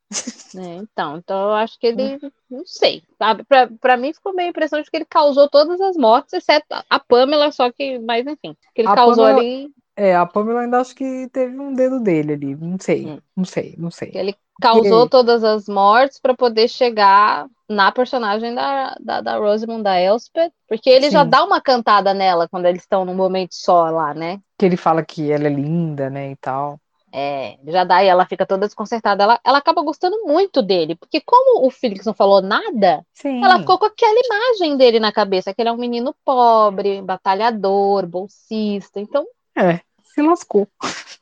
né? 0.55 0.77
Então, 0.83 1.17
então 1.19 1.49
eu 1.49 1.53
acho 1.55 1.79
que 1.79 1.87
ele, 1.87 2.19
não 2.51 2.65
sei, 2.67 3.03
sabe? 3.19 3.45
Pra, 3.45 3.69
pra 3.81 3.97
mim 3.97 4.13
ficou 4.13 4.35
meio 4.35 4.49
a 4.49 4.51
impressão 4.51 4.81
de 4.83 4.91
que 4.91 4.97
ele 4.97 5.05
causou 5.07 5.49
todas 5.49 5.81
as 5.81 5.97
mortes, 5.97 6.33
exceto 6.35 6.67
a- 6.91 7.01
Pamela, 7.01 7.51
só 7.53 7.71
que, 7.71 7.99
mas 8.01 8.27
enfim, 8.27 8.57
que 8.75 8.83
ele 8.83 8.89
A 8.89 8.95
causou 8.95 9.25
Pamela- 9.25 9.41
ali, 9.41 9.71
É, 9.97 10.15
a 10.17 10.27
Pamela 10.27 10.61
ainda 10.63 10.81
acho 10.81 10.95
que 10.95 11.29
teve 11.29 11.59
um 11.59 11.73
dedo 11.75 12.01
dele 12.01 12.33
ali. 12.33 12.57
Não 12.57 12.79
sei. 12.81 13.07
Hum. 13.07 13.19
Não 13.37 13.45
sei, 13.45 13.75
não 13.79 13.91
sei. 13.91 14.11
ele 14.15 14.35
causou 14.61 15.09
todas 15.09 15.43
as 15.43 15.69
mortes 15.69 16.21
pra 16.21 16.35
poder 16.35 16.69
chegar 16.69 17.47
na 17.69 17.91
personagem 17.91 18.55
da, 18.55 18.95
da, 19.01 19.21
da 19.21 19.39
Rosamund, 19.39 19.83
da 19.83 19.99
Elspeth, 20.01 20.53
porque 20.69 20.91
ele 20.91 21.11
já 21.11 21.25
Sim. 21.25 21.31
dá 21.31 21.45
uma 21.45 21.61
cantada 21.61 22.13
nela 22.13 22.49
quando 22.49 22.67
eles 22.67 22.83
estão 22.83 23.05
num 23.05 23.15
momento 23.15 23.55
só 23.55 23.89
lá, 23.89 24.13
né? 24.13 24.41
Que 24.59 24.67
ele 24.67 24.77
fala 24.77 25.05
que 25.05 25.31
ela 25.33 25.47
é 25.47 25.51
linda, 25.51 26.11
né, 26.11 26.31
e 26.31 26.37
tal. 26.37 26.79
É, 27.15 27.59
já 27.67 27.85
dá 27.85 28.03
e 28.03 28.09
ela 28.09 28.25
fica 28.25 28.47
toda 28.47 28.67
desconcertada. 28.67 29.23
Ela, 29.23 29.41
ela 29.45 29.59
acaba 29.59 29.83
gostando 29.83 30.25
muito 30.25 30.63
dele, 30.63 30.95
porque 30.97 31.21
como 31.21 31.67
o 31.67 31.71
Felix 31.71 32.07
não 32.07 32.15
falou 32.15 32.41
nada, 32.41 33.05
Sim. 33.13 33.45
Ela 33.45 33.61
ficou 33.61 33.79
com 33.79 33.87
aquela 33.87 34.19
imagem 34.19 34.77
dele 34.77 34.99
na 34.99 35.13
cabeça, 35.13 35.55
que 35.55 35.63
ele 35.63 35.69
é 35.69 35.73
um 35.73 35.77
menino 35.77 36.15
pobre, 36.25 37.01
batalhador, 37.03 38.05
bolsista. 38.07 38.99
Então, 38.99 39.25
É, 39.57 39.81
se 40.03 40.21
lascou. 40.23 40.67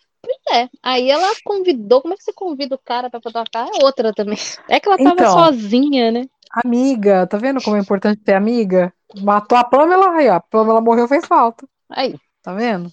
é. 0.53 0.69
Aí 0.83 1.11
ela 1.11 1.29
convidou. 1.45 2.01
Como 2.03 2.15
é 2.15 2.17
que 2.17 2.23
você 2.25 2.33
convida 2.33 2.75
o 2.75 2.79
cara 2.85 3.09
pra 3.11 3.21
tocar? 3.21 3.69
É 3.75 3.85
outra 3.85 4.13
também. 4.13 4.39
É 4.69 4.81
que 4.81 4.89
ela 4.89 4.99
tava 4.99 5.13
Então. 5.13 5.33
sozinha, 5.33 6.11
né? 6.11 6.27
Amiga, 6.65 7.27
tá 7.27 7.37
vendo 7.39 7.63
como 7.63 7.77
é 7.77 7.81
importante 7.81 8.21
ter 8.23 8.35
amiga? 8.35 8.93
Matou 9.23 9.57
a 9.57 9.65
Pamela, 9.65 10.11
aí, 10.17 10.29
ó. 10.29 10.35
A 10.35 10.41
Pamela 10.41 10.81
morreu, 10.81 11.07
fez 11.09 11.25
falta. 11.27 11.67
Aí, 11.89 12.17
Tá 12.43 12.55
vendo? 12.55 12.91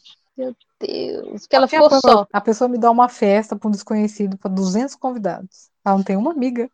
Deus, 0.80 1.48
que 1.48 1.56
ela 1.56 1.66
a 1.66 1.68
ficou 1.68 1.90
Pamela- 1.90 2.02
só. 2.20 2.28
A 2.32 2.42
pessoa 2.42 2.68
me 2.68 2.78
dá 2.78 2.92
uma 2.92 3.10
festa 3.10 3.56
pra 3.56 3.68
um 3.68 3.72
desconhecido, 3.72 4.38
pra 4.38 4.50
200 4.52 4.94
convidados. 4.96 5.70
Ela 5.84 5.96
não 5.98 6.04
tem 6.04 6.16
uma 6.18 6.32
amiga. 6.32 6.70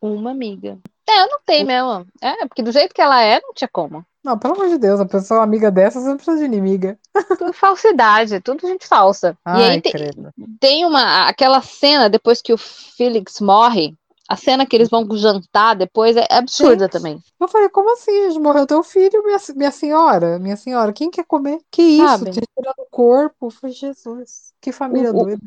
Uma 0.00 0.30
amiga. 0.32 0.78
É, 1.08 1.22
eu 1.22 1.28
não 1.28 1.38
tenho 1.46 1.66
mesmo. 1.66 2.06
É, 2.20 2.46
porque 2.46 2.62
do 2.62 2.72
jeito 2.72 2.94
que 2.94 3.00
ela 3.00 3.22
é, 3.22 3.40
não 3.40 3.52
tinha 3.54 3.68
como. 3.68 4.04
Não, 4.26 4.36
pelo 4.36 4.54
amor 4.54 4.68
de 4.68 4.76
Deus, 4.78 4.98
a 4.98 5.06
pessoa 5.06 5.40
amiga 5.44 5.70
dessa, 5.70 6.00
você 6.00 6.08
não 6.08 6.16
precisa 6.16 6.38
de 6.38 6.44
inimiga. 6.44 6.98
Tudo 7.38 7.52
falsidade, 7.52 8.40
tudo 8.40 8.66
gente 8.66 8.84
falsa. 8.84 9.38
e 9.46 9.48
Ai, 9.48 9.70
aí 9.70 9.80
tem, 9.80 9.92
credo. 9.92 10.30
tem 10.58 10.84
uma. 10.84 11.28
Aquela 11.28 11.62
cena 11.62 12.10
depois 12.10 12.42
que 12.42 12.52
o 12.52 12.58
Felix 12.58 13.40
morre. 13.40 13.94
A 14.28 14.34
cena 14.34 14.66
que 14.66 14.74
eles 14.74 14.88
vão 14.88 15.06
jantar 15.16 15.76
depois 15.76 16.16
é 16.16 16.26
absurda 16.28 16.88
também. 16.88 17.20
Eu 17.40 17.46
falei, 17.46 17.68
como 17.68 17.92
assim? 17.92 18.10
gente? 18.30 18.40
Morreu 18.40 18.66
teu 18.66 18.82
filho, 18.82 19.22
minha, 19.24 19.38
minha 19.54 19.70
senhora? 19.70 20.36
Minha 20.40 20.56
senhora, 20.56 20.92
quem 20.92 21.08
quer 21.08 21.24
comer? 21.24 21.60
Que 21.70 21.82
isso? 21.82 22.24
Te 22.24 22.40
tirando 22.40 22.80
o 22.80 22.86
corpo? 22.90 23.50
Foi 23.50 23.70
Jesus. 23.70 24.52
Que 24.60 24.72
família 24.72 25.12
O- 25.12 25.20
o- 25.20 25.24
doida. 25.26 25.40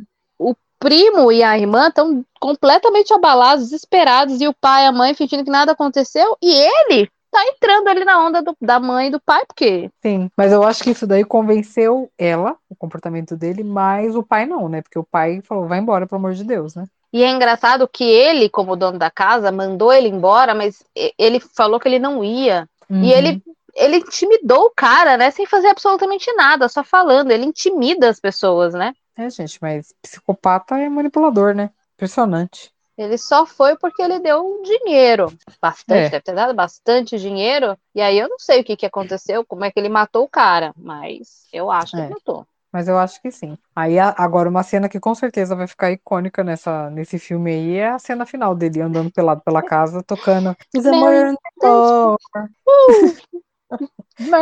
primo 0.80 1.30
e 1.30 1.44
a 1.44 1.60
irmã 1.60 1.90
estão 1.90 2.24
completamente 2.40 3.14
abalados, 3.14 3.66
desesperados, 3.66 4.40
e 4.40 4.48
o 4.48 4.54
pai 4.54 4.86
e 4.86 4.88
a 4.88 4.94
mãe 4.94 5.14
fingindo 5.14 5.44
que 5.44 5.52
nada 5.52 5.74
aconteceu, 5.74 6.38
e 6.42 6.50
ele 6.54 7.12
tá 7.32 7.44
entrando 7.46 7.88
ali 7.88 8.04
na 8.06 8.24
onda 8.26 8.42
do- 8.42 8.56
da 8.62 8.80
mãe 8.80 9.08
e 9.08 9.12
do 9.12 9.20
pai, 9.22 9.44
porque 9.46 9.90
Sim, 10.02 10.30
mas 10.36 10.52
eu 10.52 10.64
acho 10.64 10.84
que 10.84 10.92
isso 10.92 11.06
daí 11.06 11.24
convenceu 11.24 12.12
ela, 12.18 12.58
o 12.70 12.76
comportamento 12.76 13.36
dele, 13.36 13.64
mas 13.64 14.16
o 14.16 14.24
pai 14.24 14.46
não, 14.46 14.68
né? 14.70 14.82
Porque 14.82 14.98
o 15.00 15.04
pai 15.04 15.42
falou, 15.44 15.68
vai 15.68 15.80
embora, 15.80 16.08
pelo 16.08 16.20
amor 16.20 16.34
de 16.34 16.44
Deus, 16.44 16.76
né? 16.76 16.86
E 17.12 17.24
é 17.24 17.30
engraçado 17.30 17.88
que 17.88 18.04
ele, 18.04 18.50
como 18.50 18.76
dono 18.76 19.00
da 19.00 19.10
casa, 19.10 19.52
mandou 19.52 19.92
ele 19.92 20.08
embora, 20.08 20.54
mas 20.54 20.84
ele 21.18 21.40
falou 21.40 21.80
que 21.80 21.88
ele 21.88 21.98
não 22.00 22.24
ia. 22.24 22.70
Uhum. 22.90 23.04
E 23.04 23.12
ele, 23.12 23.44
ele 23.76 23.98
intimidou 23.98 24.66
o 24.66 24.72
cara, 24.72 25.18
né? 25.18 25.32
Sem 25.32 25.46
fazer 25.46 25.70
absolutamente 25.70 26.32
nada, 26.34 26.70
só 26.70 26.84
falando. 26.84 27.32
Ele 27.32 27.46
intimida 27.46 28.10
as 28.10 28.20
pessoas, 28.20 28.74
né? 28.74 28.94
É, 29.16 29.30
gente, 29.30 29.58
mas 29.62 29.94
psicopata 30.02 30.78
é 30.78 30.88
manipulador, 30.88 31.56
né? 31.56 31.72
Impressionante. 31.96 32.72
Ele 33.00 33.18
só 33.18 33.46
foi 33.46 33.78
porque 33.78 34.02
ele 34.02 34.20
deu 34.20 34.62
dinheiro. 34.62 35.32
Bastante, 35.62 36.08
É. 36.08 36.10
deve 36.10 36.22
ter 36.22 36.36
dado 36.36 36.54
bastante 36.54 37.18
dinheiro. 37.18 37.78
E 37.96 38.02
aí 38.02 38.20
eu 38.20 38.28
não 38.28 38.38
sei 38.38 38.60
o 38.60 38.64
que, 38.64 38.76
que 38.76 38.86
aconteceu, 38.86 39.46
como 39.46 39.64
é 39.64 39.72
que 39.72 39.80
ele 39.80 39.88
matou 39.88 40.26
o 40.26 40.30
cara, 40.30 40.74
mas 40.76 41.48
eu 41.54 41.72
acho 41.72 41.94
que 41.94 42.02
É. 42.02 42.06
ele 42.06 42.14
matou. 42.16 42.46
Mas 42.74 42.90
eu 42.90 42.98
acho 43.00 43.22
que 43.22 43.32
sim. 43.32 43.58
Aí 43.74 43.98
agora 43.98 44.50
uma 44.50 44.64
cena 44.64 44.90
que 44.90 45.00
com 45.00 45.16
certeza 45.16 45.56
vai 45.56 45.66
ficar 45.66 45.92
icônica 45.92 46.44
nessa, 46.44 46.90
nesse 46.90 47.18
filme 47.18 47.52
aí 47.52 47.78
é 47.78 47.90
a 47.90 48.00
cena 48.00 48.26
final 48.26 48.54
dele 48.54 48.82
andando 48.82 49.10
pelado 49.12 49.42
pela 49.46 49.64
casa, 49.64 50.04
tocando 50.04 50.54
Is 50.76 50.86
a. 50.86 50.92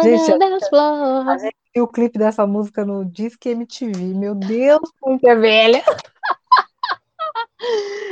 Gente, 0.04 0.32
Murder 0.32 0.70
floor. 0.70 1.30
a 1.30 1.38
gente 1.38 1.56
viu 1.76 1.84
o 1.84 1.88
clipe 1.88 2.18
dessa 2.18 2.48
música 2.48 2.84
no 2.84 3.06
Disque 3.06 3.50
MTV. 3.50 4.16
Meu 4.16 4.34
Deus, 4.34 4.80
que 5.20 5.30
é 5.30 5.36
velha. 5.36 5.84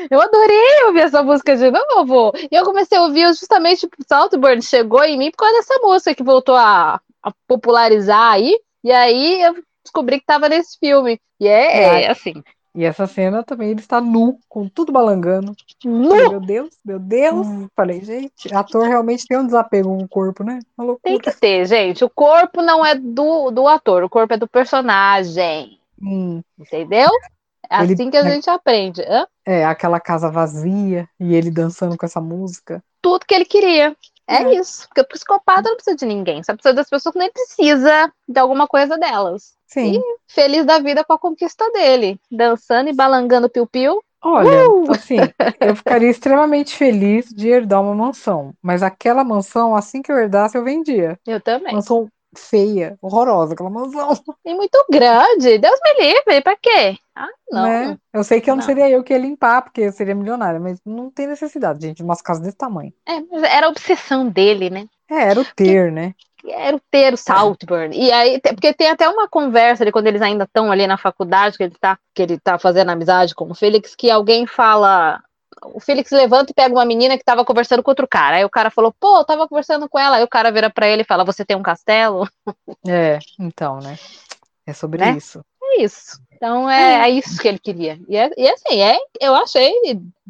Eu 0.10 0.22
adorei 0.22 0.84
ouvir 0.86 1.02
essa 1.02 1.24
música 1.24 1.56
de 1.56 1.70
novo. 1.72 2.32
E 2.52 2.56
eu 2.56 2.64
comecei 2.64 2.98
a 2.98 3.04
ouvir 3.04 3.28
justamente 3.28 3.86
o 3.86 3.90
Saltburn 4.08 4.62
chegou 4.62 5.04
em 5.04 5.18
mim 5.18 5.32
por 5.32 5.38
causa 5.38 5.56
dessa 5.56 5.80
música 5.80 6.16
que 6.16 6.24
voltou 6.24 6.56
a, 6.56 7.00
a 7.24 7.32
popularizar 7.48 8.34
aí. 8.34 8.58
E 8.84 8.92
aí 8.92 9.42
eu 9.42 9.56
descobri 9.84 10.20
que 10.20 10.26
tava 10.26 10.50
nesse 10.50 10.78
filme. 10.80 11.20
E 11.40 11.48
é, 11.48 12.04
É. 12.04 12.12
assim. 12.12 12.34
E 12.76 12.84
essa 12.84 13.08
cena 13.08 13.42
também 13.42 13.70
ele 13.70 13.80
está 13.80 14.02
nu, 14.02 14.38
com 14.50 14.68
tudo 14.68 14.92
balangando. 14.92 15.56
Nu! 15.86 16.10
Falei, 16.10 16.30
meu 16.30 16.42
Deus, 16.42 16.70
meu 16.84 17.00
Deus. 17.00 17.48
Hum. 17.48 17.68
Falei, 17.74 18.04
gente, 18.04 18.54
ator 18.54 18.86
realmente 18.86 19.26
tem 19.26 19.38
um 19.38 19.46
desapego 19.46 19.88
com 19.98 20.04
o 20.04 20.10
corpo, 20.10 20.44
né? 20.44 20.60
Tem 21.02 21.18
que 21.18 21.32
ter, 21.32 21.66
gente. 21.66 22.04
O 22.04 22.10
corpo 22.10 22.62
não 22.62 22.86
é 22.86 22.94
do, 22.94 23.50
do 23.50 23.66
ator, 23.66 24.04
o 24.04 24.10
corpo 24.10 24.34
é 24.34 24.38
do 24.38 24.48
personagem. 24.48 25.80
Hum, 26.02 26.42
Entendeu? 26.60 27.10
É 27.70 27.84
Ele- 27.84 27.94
assim 27.94 28.10
que 28.10 28.18
a 28.18 28.24
gente 28.24 28.50
aprende. 28.50 29.02
Hã? 29.02 29.26
é, 29.46 29.64
aquela 29.66 30.00
casa 30.00 30.30
vazia 30.32 31.08
e 31.20 31.36
ele 31.36 31.52
dançando 31.52 31.96
com 31.98 32.06
essa 32.06 32.20
música. 32.20 32.84
Tudo 33.02 33.26
que 33.26 33.34
ele 33.36 33.46
queria. 33.46 33.96
É, 34.28 34.38
É. 34.38 34.56
isso. 34.56 34.88
Porque 34.88 35.02
o 35.02 35.08
psicopata 35.08 35.70
não 35.70 35.76
precisa 35.76 35.96
de 35.96 36.06
ninguém. 36.06 36.42
Só 36.44 36.54
precisa 36.54 36.74
das 36.74 36.90
pessoas 36.90 37.14
que 37.14 37.20
nem 37.20 37.32
precisa 37.32 38.12
de 38.28 38.40
alguma 38.40 38.68
coisa 38.68 38.98
delas. 38.98 39.54
Sim. 39.68 40.02
Feliz 40.28 40.66
da 40.66 40.80
vida 40.80 41.04
com 41.04 41.14
a 41.14 41.20
conquista 41.20 41.70
dele. 41.72 42.20
Dançando 42.32 42.90
e 42.90 42.94
balangando 42.94 43.48
piu-piu. 43.50 44.02
Olha, 44.24 44.68
Uh! 44.72 44.92
assim, 44.92 45.18
eu 45.62 45.76
ficaria 45.76 46.10
extremamente 46.10 46.76
feliz 46.76 47.30
de 47.30 47.48
herdar 47.48 47.80
uma 47.84 47.94
mansão. 47.94 48.54
Mas 48.60 48.82
aquela 48.82 49.24
mansão, 49.24 49.76
assim 49.76 50.02
que 50.02 50.12
eu 50.12 50.18
herdasse, 50.18 50.58
eu 50.58 50.64
vendia. 50.64 51.20
Eu 51.28 51.40
também. 51.40 51.72
Mansão 51.76 52.08
feia, 52.36 52.98
horrorosa, 53.02 53.54
aquela 53.54 53.70
mansão. 53.70 54.14
E 54.46 54.54
muito 54.54 54.86
grande. 54.92 55.58
Deus 55.58 55.80
me 55.84 56.06
livre. 56.06 56.42
Pra 56.42 56.56
quê? 56.56 56.98
Ah, 57.16 57.28
não. 57.52 57.64
né? 57.64 57.98
Eu 58.14 58.24
sei 58.24 58.42
que 58.42 58.50
eu 58.50 58.56
não, 58.56 58.60
Não. 58.62 58.66
seria 58.66 58.90
eu 58.90 59.04
que 59.04 59.14
ia 59.14 59.20
limpar, 59.20 59.62
porque 59.62 59.82
eu 59.82 59.92
seria 59.92 60.16
milionária, 60.16 60.60
mas 60.60 60.80
não 60.86 61.10
tem 61.10 61.28
necessidade, 61.28 61.82
gente, 61.86 61.98
de 61.98 62.04
umas 62.04 62.22
casas 62.22 62.44
desse 62.44 62.58
tamanho. 62.58 62.94
É, 63.08 63.22
mas 63.22 63.44
era 63.44 63.68
a 63.68 63.70
obsessão 63.70 64.28
dele, 64.28 64.70
né? 64.70 64.88
É, 65.10 65.30
era 65.30 65.40
o 65.40 65.46
ter, 65.56 65.92
né? 65.92 66.14
Era 66.48 66.78
o 66.78 66.82
ter 66.92 67.14
o 67.14 67.18
Saltburn. 67.18 67.96
E 67.98 68.12
aí, 68.12 68.40
porque 68.40 68.74
tem 68.74 68.90
até 68.90 69.10
uma 69.10 69.28
conversa 69.28 69.84
ali, 69.84 69.92
quando 69.92 70.08
eles 70.08 70.22
ainda 70.22 70.44
estão 70.44 70.72
ali 70.72 70.86
na 70.86 70.98
faculdade, 70.98 71.58
que 71.58 71.64
ele, 71.64 71.76
tá, 71.80 71.98
que 72.14 72.22
ele 72.22 72.40
tá 72.40 72.60
fazendo 72.60 72.92
amizade 72.92 73.34
com 73.34 73.50
o 73.50 73.56
Félix, 73.56 73.96
que 73.96 74.12
alguém 74.12 74.46
fala. 74.46 75.22
O 75.64 75.80
Félix 75.80 76.12
levanta 76.12 76.52
e 76.52 76.54
pega 76.56 76.74
uma 76.74 76.86
menina 76.86 77.18
que 77.18 77.24
tava 77.24 77.46
conversando 77.46 77.82
com 77.84 77.92
outro 77.92 78.08
cara. 78.08 78.38
Aí 78.38 78.46
o 78.46 78.50
cara 78.50 78.70
falou, 78.70 78.94
pô, 79.00 79.18
eu 79.20 79.26
tava 79.26 79.48
conversando 79.48 79.90
com 79.90 79.98
ela. 80.00 80.18
Aí 80.18 80.24
o 80.24 80.28
cara 80.28 80.52
vira 80.52 80.70
pra 80.70 80.88
ele 80.88 81.02
e 81.04 81.06
fala, 81.06 81.26
você 81.26 81.46
tem 81.46 81.56
um 81.58 81.64
castelo? 81.64 82.28
É, 82.88 83.20
então, 83.40 83.80
né? 83.80 84.00
É 84.66 84.74
sobre 84.74 85.04
Né? 85.04 85.18
isso. 85.18 85.44
É 85.64 85.82
isso. 85.84 86.22
Então 86.32 86.70
é, 86.70 87.08
é 87.08 87.10
isso 87.10 87.42
que 87.42 87.48
ele 87.48 87.60
queria. 87.60 88.00
E, 88.08 88.16
é, 88.18 88.30
e 88.38 88.48
assim, 88.50 88.82
é, 88.82 88.98
eu 89.22 89.36
achei 89.36 89.74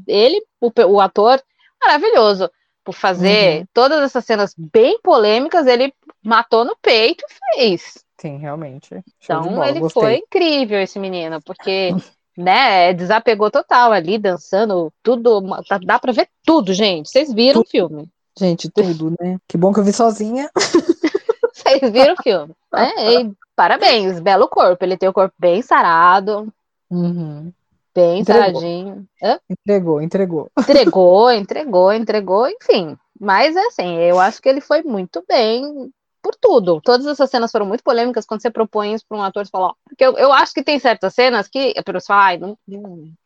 ele, 0.07 0.41
o, 0.61 0.71
o 0.87 1.01
ator, 1.01 1.41
maravilhoso. 1.81 2.49
Por 2.83 2.93
fazer 2.93 3.61
Uhum. 3.61 3.67
todas 3.73 3.99
essas 4.01 4.23
cenas 4.25 4.53
bem 4.55 4.99
polêmicas, 5.01 5.65
ele 5.65 5.91
matou 6.23 6.63
no 6.63 6.75
peito 6.77 7.23
e 7.27 7.55
fez. 7.55 8.05
Sim, 8.19 8.37
realmente. 8.37 9.03
Show 9.19 9.41
Então 9.43 9.63
ele 9.63 9.81
foi 9.89 10.17
incrível, 10.17 10.79
esse 10.79 10.99
menino, 10.99 11.41
porque, 11.41 11.95
né, 12.37 12.93
desapegou 12.93 13.49
total 13.49 13.91
ali, 13.91 14.17
dançando, 14.17 14.91
tudo, 15.03 15.41
dá, 15.69 15.77
dá 15.77 15.99
pra 15.99 16.11
ver 16.11 16.27
tudo, 16.45 16.73
gente. 16.73 17.09
Vocês 17.09 17.31
viram 17.33 17.61
o 17.61 17.65
filme. 17.65 18.09
Gente, 18.37 18.69
tudo, 18.69 19.15
né? 19.19 19.37
Que 19.47 19.57
bom 19.57 19.71
que 19.73 19.79
eu 19.79 19.83
vi 19.83 19.93
sozinha. 19.93 20.49
Vocês 21.53 21.91
viram 21.91 22.13
o 22.13 22.21
filme. 22.23 22.53
né? 22.73 22.91
E 23.21 23.31
parabéns, 23.55 24.19
belo 24.19 24.47
corpo. 24.47 24.83
Ele 24.83 24.97
tem 24.97 25.07
o 25.09 25.13
corpo 25.13 25.33
bem 25.39 25.61
sarado, 25.61 26.51
Uhum. 26.91 27.51
bem 27.95 28.19
Entregou. 28.19 28.43
saradinho. 28.61 29.05
Hã? 29.23 29.39
Entregou, 29.49 30.01
entregou. 30.01 30.51
Entregou, 30.59 31.31
entregou, 31.31 31.93
entregou, 31.93 32.47
enfim. 32.49 32.97
Mas 33.19 33.55
assim, 33.55 33.95
eu 33.97 34.19
acho 34.19 34.41
que 34.41 34.49
ele 34.49 34.61
foi 34.61 34.83
muito 34.83 35.23
bem 35.27 35.89
por 36.25 36.35
tudo. 36.41 36.81
Todas 36.81 37.05
essas 37.05 37.29
cenas 37.29 37.51
foram 37.51 37.67
muito 37.67 37.83
polêmicas 37.83 38.25
quando 38.25 38.41
você 38.41 38.49
propõe 38.49 38.95
isso 38.95 39.05
para 39.07 39.15
um 39.19 39.21
ator 39.21 39.45
e 39.45 39.49
fala, 39.49 39.67
ó, 39.67 39.73
porque 39.87 40.03
eu, 40.03 40.17
eu 40.17 40.33
acho 40.33 40.55
que 40.55 40.63
tem 40.63 40.79
certas 40.79 41.13
cenas 41.13 41.47
que 41.47 41.71
a 41.77 41.83
pessoa 41.83 42.01
fala, 42.01 42.23
ai, 42.23 42.37
não, 42.39 42.57
não, 42.67 42.81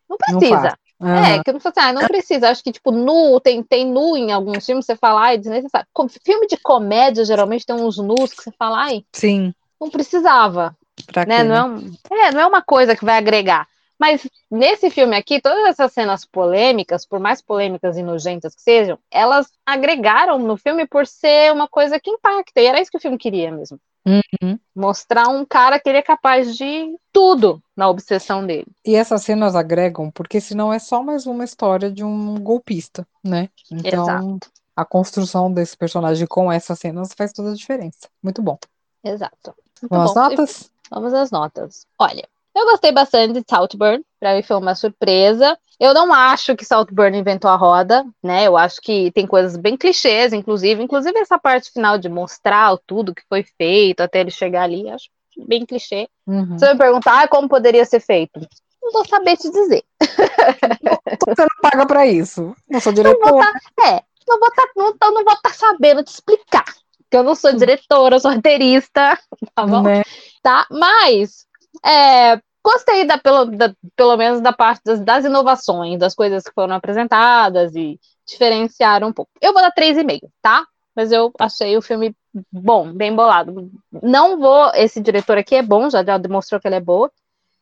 não 0.10 0.18
Não 0.28 0.40
precisa. 0.40 0.60
faz. 0.60 0.74
É, 1.02 1.42
que 1.42 1.50
eu 1.50 1.54
não 1.54 1.62
falo 1.62 1.74
assim, 1.78 1.88
ah, 1.88 1.94
não 1.94 2.02
precisa. 2.02 2.50
Acho 2.50 2.62
que, 2.62 2.74
tipo, 2.74 2.92
nu, 2.92 3.40
tem, 3.40 3.64
tem 3.64 3.86
nu 3.90 4.18
em 4.18 4.34
alguns 4.34 4.66
filmes, 4.66 4.86
você 4.86 4.98
fala, 4.98 5.22
ai, 5.22 5.38
desnecessário. 5.38 5.88
Com- 5.94 6.10
Filme 6.10 6.46
de 6.46 6.58
comédia, 6.58 7.24
geralmente, 7.24 7.66
tem 7.66 7.74
uns 7.74 7.98
nus 7.98 8.34
que 8.34 8.44
você 8.44 8.52
fala, 8.60 8.84
ai, 8.84 9.06
Sim, 9.14 9.54
não 9.80 9.90
precisava, 9.90 10.76
pra 11.08 11.26
né? 11.26 11.38
quê, 11.38 11.44
Não 11.46 11.56
é, 11.56 11.64
um- 11.64 11.94
é, 12.12 12.32
não 12.34 12.42
é 12.42 12.46
uma 12.48 12.62
coisa 12.62 12.98
que 12.98 13.06
vai 13.06 13.18
agregar. 13.18 13.66
Mas 14.00 14.26
nesse 14.50 14.90
filme 14.90 15.16
aqui, 15.16 15.42
todas 15.42 15.66
essas 15.66 15.92
cenas 15.92 16.26
polêmicas, 16.26 17.06
por 17.06 17.20
mais 17.20 17.42
polêmicas 17.42 17.98
e 17.98 18.02
nojentas 18.02 18.56
que 18.56 18.62
sejam, 18.62 18.98
elas 19.12 19.52
agregaram 19.66 20.40
no 20.40 20.56
filme 20.56 20.88
por 20.88 21.06
ser 21.06 21.52
uma 21.52 21.68
coisa 21.68 22.00
que 22.00 22.10
impacta. 22.10 22.62
E 22.62 22.66
era 22.66 22.80
isso 22.80 22.90
que 22.90 22.98
o 22.98 23.02
filme 23.02 23.18
queria 23.18 23.52
mesmo. 23.52 23.78
Uhum. 24.06 24.58
Mostrar 24.74 25.28
um 25.28 25.46
cara 25.46 25.80
que 25.80 25.90
ele 25.90 25.98
é 25.98 26.02
capaz 26.02 26.56
de 26.56 26.96
tudo 27.12 27.62
na 27.76 27.90
obsessão 27.90 28.46
dele. 28.46 28.68
E 28.86 28.96
essas 28.96 29.24
cenas 29.24 29.54
agregam, 29.56 30.10
porque 30.10 30.40
senão 30.40 30.72
é 30.72 30.80
só 30.80 31.04
mais 31.04 31.28
uma 31.28 31.44
história 31.44 31.92
de 31.92 32.04
um 32.04 32.36
golpista, 32.40 33.06
né? 33.22 33.50
Então, 33.70 34.04
Exato. 34.04 34.52
a 34.76 34.86
construção 34.86 35.52
desse 35.52 35.76
personagem 35.76 36.26
com 36.26 36.50
essas 36.50 36.80
cenas 36.80 37.14
faz 37.14 37.34
toda 37.34 37.52
a 37.52 37.56
diferença. 37.56 38.08
Muito 38.24 38.42
bom. 38.42 38.58
Exato. 39.04 39.54
Muito 39.82 39.92
Vamos 39.92 40.12
às 40.12 40.14
bom. 40.14 40.30
notas? 40.30 40.72
Vamos 40.90 41.14
às 41.14 41.32
notas. 41.32 41.88
Olha, 42.00 42.28
eu 42.60 42.66
gostei 42.72 42.92
bastante 42.92 43.34
de 43.34 43.44
Saltburn, 43.48 44.04
pra 44.20 44.36
mim 44.36 44.44
foi 44.44 44.58
uma 44.58 44.76
surpresa. 44.76 45.58
Eu 45.80 45.94
não 45.94 46.14
acho 46.14 46.56
que 46.56 46.66
Saltburn 46.66 47.18
inventou 47.18 47.50
a 47.50 47.56
roda, 47.56 48.06
né? 48.22 48.46
Eu 48.48 48.58
acho 48.58 48.82
que 48.82 49.12
tem 49.12 49.26
coisas 49.26 49.56
bem 49.56 49.78
clichês, 49.78 50.34
inclusive, 50.34 50.84
inclusive 50.84 51.18
essa 51.20 51.40
parte 51.40 51.72
final 51.72 51.98
de 51.98 52.10
mostrar 52.10 52.74
o 52.74 52.78
tudo 52.78 53.16
que 53.16 53.24
foi 53.30 53.44
feito 53.58 54.02
até 54.02 54.20
ele 54.20 54.32
chegar 54.32 54.64
ali, 54.64 54.90
acho 54.90 55.10
bem 55.48 55.66
clichê. 55.66 56.10
Uhum. 56.28 56.58
Se 56.58 56.66
você 56.66 56.74
me 56.74 56.78
perguntar 56.80 57.24
ah, 57.24 57.28
como 57.28 57.48
poderia 57.48 57.86
ser 57.86 58.02
feito, 58.02 58.42
não 58.82 58.92
vou 58.92 59.08
saber 59.08 59.38
te 59.38 59.50
dizer. 59.50 59.84
Você 60.02 61.42
não 61.42 61.62
paga 61.62 61.86
pra 61.86 62.06
isso. 62.08 62.54
Eu 62.70 62.82
sou 62.82 62.92
diretor. 62.92 63.42
É, 63.86 64.04
não 64.28 64.40
vou 64.40 64.52
tá, 64.52 64.68
não, 64.76 64.98
tô- 64.98 65.12
não 65.12 65.24
vou 65.24 65.34
estar 65.34 65.54
sabendo 65.54 66.04
te 66.04 66.10
explicar, 66.10 66.66
porque 66.66 67.18
eu 67.18 67.24
não 67.24 67.36
sou 67.36 67.54
diretora, 67.54 68.16
eu 68.16 68.20
sou 68.20 68.32
roteirista, 68.32 69.18
tá 69.56 69.66
bom? 69.66 69.84
né? 69.84 70.04
tá? 70.44 70.68
Mas 70.70 71.46
é, 71.86 72.40
gostei 72.72 73.06
da, 73.06 73.18
pelo, 73.18 73.46
da- 73.46 73.74
pelo 73.96 74.18
menos 74.18 74.42
da 74.42 74.54
parte 74.54 74.82
das, 74.86 75.00
das 75.02 75.26
inovações, 75.26 76.00
das 76.00 76.16
coisas 76.16 76.44
que 76.44 76.54
foram 76.54 76.76
apresentadas 76.76 77.76
e 77.76 78.00
diferenciaram 78.28 79.08
um 79.10 79.14
pouco. 79.14 79.32
Eu 79.42 79.54
vou 79.54 79.62
dar 79.62 79.72
3,5, 79.72 80.30
tá? 80.42 80.66
Mas 80.96 81.12
eu 81.12 81.32
achei 81.40 81.78
o 81.78 81.82
filme 81.82 82.16
bom, 82.52 82.92
bem 82.92 83.16
bolado. 83.16 83.72
Não 84.04 84.40
vou. 84.40 84.72
Esse 84.76 85.02
diretor 85.02 85.38
aqui 85.38 85.56
é 85.56 85.62
bom, 85.64 85.90
já, 85.90 86.04
já 86.04 86.18
demonstrou 86.18 86.60
que 86.60 86.68
ele 86.68 86.76
é 86.76 86.82
boa, 86.82 87.12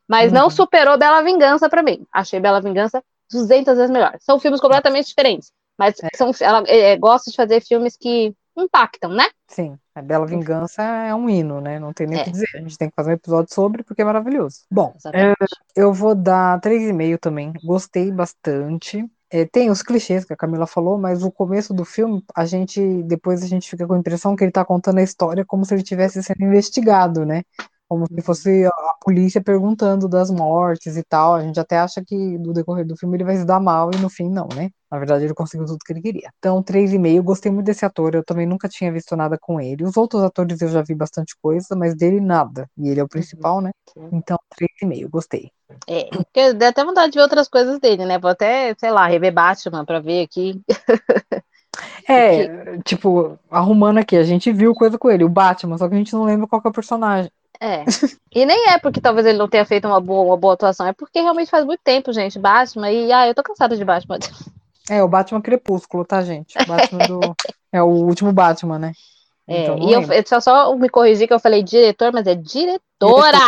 mas 0.08 0.32
não 0.32 0.46
Uhum. 0.46 0.50
superou 0.50 0.98
Bela 0.98 1.22
Vingança 1.22 1.70
pra 1.70 1.84
mim. 1.84 2.06
Achei 2.12 2.40
Bela 2.40 2.62
Vingança 2.62 3.04
200 3.32 3.76
vezes 3.78 3.92
melhor. 3.92 4.16
São 4.20 4.40
filmes 4.40 4.62
completamente 4.62 5.08
diferentes, 5.08 5.52
mas 5.78 5.96
são, 6.16 6.32
ela 6.42 6.64
é, 6.68 6.98
gosta 6.98 7.30
de 7.30 7.36
fazer 7.38 7.62
filmes 7.62 7.98
que 7.98 8.34
impactam, 8.64 9.12
né? 9.12 9.26
Sim, 9.48 9.78
a 9.96 10.02
Bela 10.02 10.26
Vingança 10.26 10.82
é 10.84 11.14
um 11.16 11.30
hino, 11.30 11.62
né? 11.62 11.80
Não 11.80 11.94
tem 11.94 12.08
nem 12.08 12.18
o 12.18 12.22
É. 12.22 12.24
que 12.26 12.32
dizer. 12.32 12.48
A 12.56 12.60
gente 12.60 12.78
tem 12.78 12.90
que 12.90 12.96
fazer 12.96 13.12
um 13.12 13.14
episódio 13.14 13.54
sobre 13.54 13.84
porque 13.84 14.02
é 14.02 14.06
maravilhoso. 14.06 14.62
Bom, 14.70 14.94
é, 15.14 15.34
eu 15.76 15.94
vou 15.94 16.14
dar 16.16 16.60
3,5 16.60 17.18
também. 17.18 17.54
Gostei 17.64 18.12
bastante. 18.12 19.06
É, 19.30 19.46
tem 19.46 19.70
os 19.70 19.82
clichês 19.82 20.24
que 20.24 20.32
a 20.34 20.38
Camila 20.38 20.66
falou, 20.66 20.98
mas 20.98 21.22
o 21.24 21.32
começo 21.32 21.74
do 21.74 21.84
filme, 21.84 22.24
a 22.34 22.46
gente 22.46 23.04
depois 23.04 23.44
a 23.44 23.48
gente 23.48 23.70
fica 23.70 23.86
com 23.86 23.94
a 23.94 23.98
impressão 24.00 24.36
que 24.36 24.44
ele 24.44 24.52
tá 24.52 24.64
contando 24.64 25.00
a 25.00 25.04
história 25.04 25.44
como 25.46 25.66
se 25.66 25.74
ele 25.74 25.84
tivesse 25.84 26.24
sendo 26.24 26.44
investigado, 26.44 27.26
né? 27.26 27.44
Como 27.88 28.06
se 28.08 28.22
fosse 28.22 28.66
a 28.66 28.94
polícia 29.02 29.42
perguntando 29.42 30.10
das 30.10 30.30
mortes 30.30 30.98
e 30.98 31.04
tal. 31.04 31.36
A 31.36 31.42
gente 31.42 31.60
até 31.60 31.78
acha 31.78 32.04
que 32.06 32.16
no 32.16 32.54
decorrer 32.54 32.86
do 32.86 32.98
filme 32.98 33.16
ele 33.16 33.24
vai 33.24 33.38
se 33.38 33.46
dar 33.46 33.60
mal 33.60 33.90
e 33.94 33.98
no 33.98 34.10
fim 34.10 34.30
não, 34.30 34.48
né? 34.54 34.70
Na 34.92 34.98
verdade 34.98 35.26
ele 35.26 35.34
conseguiu 35.34 35.66
tudo 35.66 35.80
que 35.86 35.94
ele 35.94 36.02
queria. 36.02 36.30
Então, 36.38 36.62
3,5. 36.62 37.24
Gostei 37.24 37.52
muito 37.52 37.66
desse 37.66 37.86
ator. 37.86 38.16
Eu 38.16 38.24
também 38.24 38.46
nunca 38.46 38.68
tinha 38.68 38.92
visto 38.92 39.16
nada 39.16 39.38
com 39.40 39.60
ele. 39.60 39.84
Os 39.84 39.96
outros 39.96 40.22
atores 40.24 40.62
eu 40.62 40.68
já 40.70 40.82
vi 40.82 40.96
bastante 40.96 41.36
coisa, 41.42 41.76
mas 41.76 41.96
dele 41.96 42.20
nada. 42.20 42.70
E 42.78 42.90
ele 42.90 43.00
é 43.00 43.04
o 43.04 43.08
principal, 43.08 43.62
né? 43.62 43.72
Sim. 43.94 44.10
Então, 44.12 44.38
3,5. 44.58 45.10
Gostei. 45.10 45.52
É, 45.88 46.06
porque 46.06 46.54
dá 46.54 46.70
até 46.70 46.84
vontade 46.84 47.12
de 47.12 47.18
ver 47.18 47.24
outras 47.24 47.48
coisas 47.48 47.80
dele, 47.80 48.06
né? 48.06 48.18
Vou 48.18 48.32
até, 48.32 48.74
sei 48.78 48.92
lá, 48.92 49.08
rever 49.08 49.34
Batman 49.34 49.86
pra 49.86 50.00
ver 50.00 50.24
aqui. 50.24 50.62
É, 52.10 52.78
tipo, 52.84 53.38
arrumando 53.52 54.00
aqui, 54.00 54.16
a 54.16 54.24
gente 54.24 54.52
viu 54.52 54.74
coisa 54.74 54.98
com 54.98 55.12
ele, 55.12 55.24
o 55.24 55.30
Batman, 55.30 55.78
só 55.78 55.88
que 55.88 55.94
a 55.94 55.98
gente 55.98 56.14
não 56.14 56.24
lembra 56.24 56.48
qual 56.48 56.62
que 56.62 56.68
é 56.68 56.72
o 56.72 56.74
personagem. 56.74 57.30
É. 57.60 57.84
E 58.34 58.46
nem 58.46 58.70
é 58.70 58.78
porque 58.78 59.02
talvez 59.02 59.26
ele 59.26 59.38
não 59.38 59.48
tenha 59.48 59.66
feito 59.66 59.88
uma 59.88 60.00
boa, 60.00 60.26
uma 60.26 60.38
boa 60.38 60.54
atuação, 60.54 60.86
é 60.86 60.94
porque 60.94 61.20
realmente 61.20 61.50
faz 61.50 61.66
muito 61.66 61.82
tempo, 61.84 62.14
gente, 62.14 62.38
Batman, 62.38 62.92
e 62.92 63.12
ah, 63.12 63.28
eu 63.28 63.34
tô 63.34 63.42
cansada 63.42 63.76
de 63.76 63.84
Batman. 63.84 64.20
É, 64.90 65.04
o 65.04 65.08
Batman 65.08 65.42
Crepúsculo, 65.42 66.06
tá, 66.06 66.22
gente? 66.22 66.58
O 66.58 66.66
Batman 66.66 67.08
do. 67.08 67.20
É 67.70 67.84
o 67.84 67.88
último 67.88 68.32
Batman, 68.32 68.80
né? 68.80 68.94
É, 69.48 69.64
Então, 69.64 69.80
e 69.80 69.94
eu, 69.94 70.02
eu 70.02 70.42
só, 70.42 70.76
me 70.76 70.90
corrigi 70.90 71.26
que 71.26 71.34
eu 71.34 71.40
falei 71.40 71.64
diretor, 71.64 72.12
mas 72.14 72.28
é 72.28 72.36
diretora! 72.36 73.40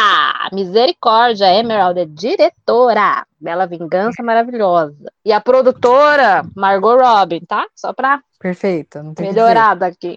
Misericórdia, 0.54 1.54
Emerald 1.54 2.00
é 2.00 2.06
diretora! 2.06 3.26
Bela 3.40 3.66
Vingança 3.66 4.24
maravilhosa. 4.24 5.12
E 5.26 5.32
a 5.32 5.42
produtora, 5.42 6.44
Margot 6.56 6.98
Robin, 6.98 7.42
tá? 7.42 7.66
Só 7.76 7.94
pra 7.94 8.22
Perfeita, 8.40 9.04
não 9.04 9.14
tem 9.14 9.28
melhorada 9.28 9.86
aqui. 9.86 10.16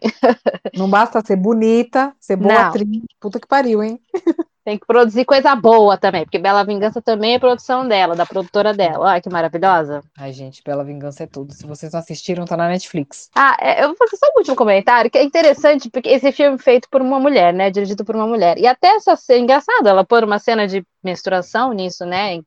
Não 0.77 0.89
basta 0.89 1.21
ser 1.27 1.35
bonita, 1.35 2.15
ser 2.21 2.37
boa 2.37 2.55
Não. 2.55 2.69
atriz. 2.69 2.87
Puta 3.21 3.41
que 3.41 3.49
pariu, 3.49 3.83
hein? 3.83 4.01
Tem 4.65 4.79
que 4.79 4.87
produzir 4.87 5.25
coisa 5.25 5.55
boa 5.57 5.97
também, 5.97 6.25
porque 6.25 6.39
Bela 6.39 6.63
Vingança 6.65 7.03
também 7.03 7.35
é 7.35 7.39
produção 7.39 7.87
dela, 7.87 8.15
da 8.15 8.25
produtora 8.25 8.73
dela. 8.73 9.11
Olha 9.11 9.21
que 9.21 9.29
maravilhosa. 9.29 10.03
Ai, 10.17 10.33
gente, 10.33 10.63
Bela 10.65 10.85
Vingança 10.85 11.25
é 11.25 11.27
tudo. 11.27 11.53
Se 11.53 11.67
vocês 11.67 11.93
não 11.93 12.01
assistiram, 12.01 12.45
tá 12.45 12.57
na 12.57 12.69
Netflix. 12.69 13.29
Ah, 13.35 13.57
é, 13.61 13.83
eu 13.83 13.89
vou 13.89 13.97
fazer 13.97 14.17
só 14.17 14.27
um 14.27 14.39
último 14.39 14.57
comentário, 14.57 15.11
que 15.11 15.19
é 15.19 15.25
interessante, 15.25 15.91
porque 15.91 16.09
esse 16.09 16.31
filme 16.31 16.57
é 16.57 16.59
feito 16.59 16.89
por 16.89 17.01
uma 17.01 17.19
mulher, 17.19 17.53
né? 17.53 17.71
Dirigido 17.71 18.05
por 18.05 18.15
uma 18.15 18.27
mulher. 18.27 18.57
E 18.59 18.67
até 18.67 18.89
essa 18.95 19.17
cena, 19.17 19.41
engraçado, 19.41 19.89
ela 19.89 20.05
pôr 20.05 20.23
uma 20.23 20.39
cena 20.39 20.67
de 20.69 20.85
menstruação 21.03 21.73
nisso, 21.73 22.07
né? 22.07 22.39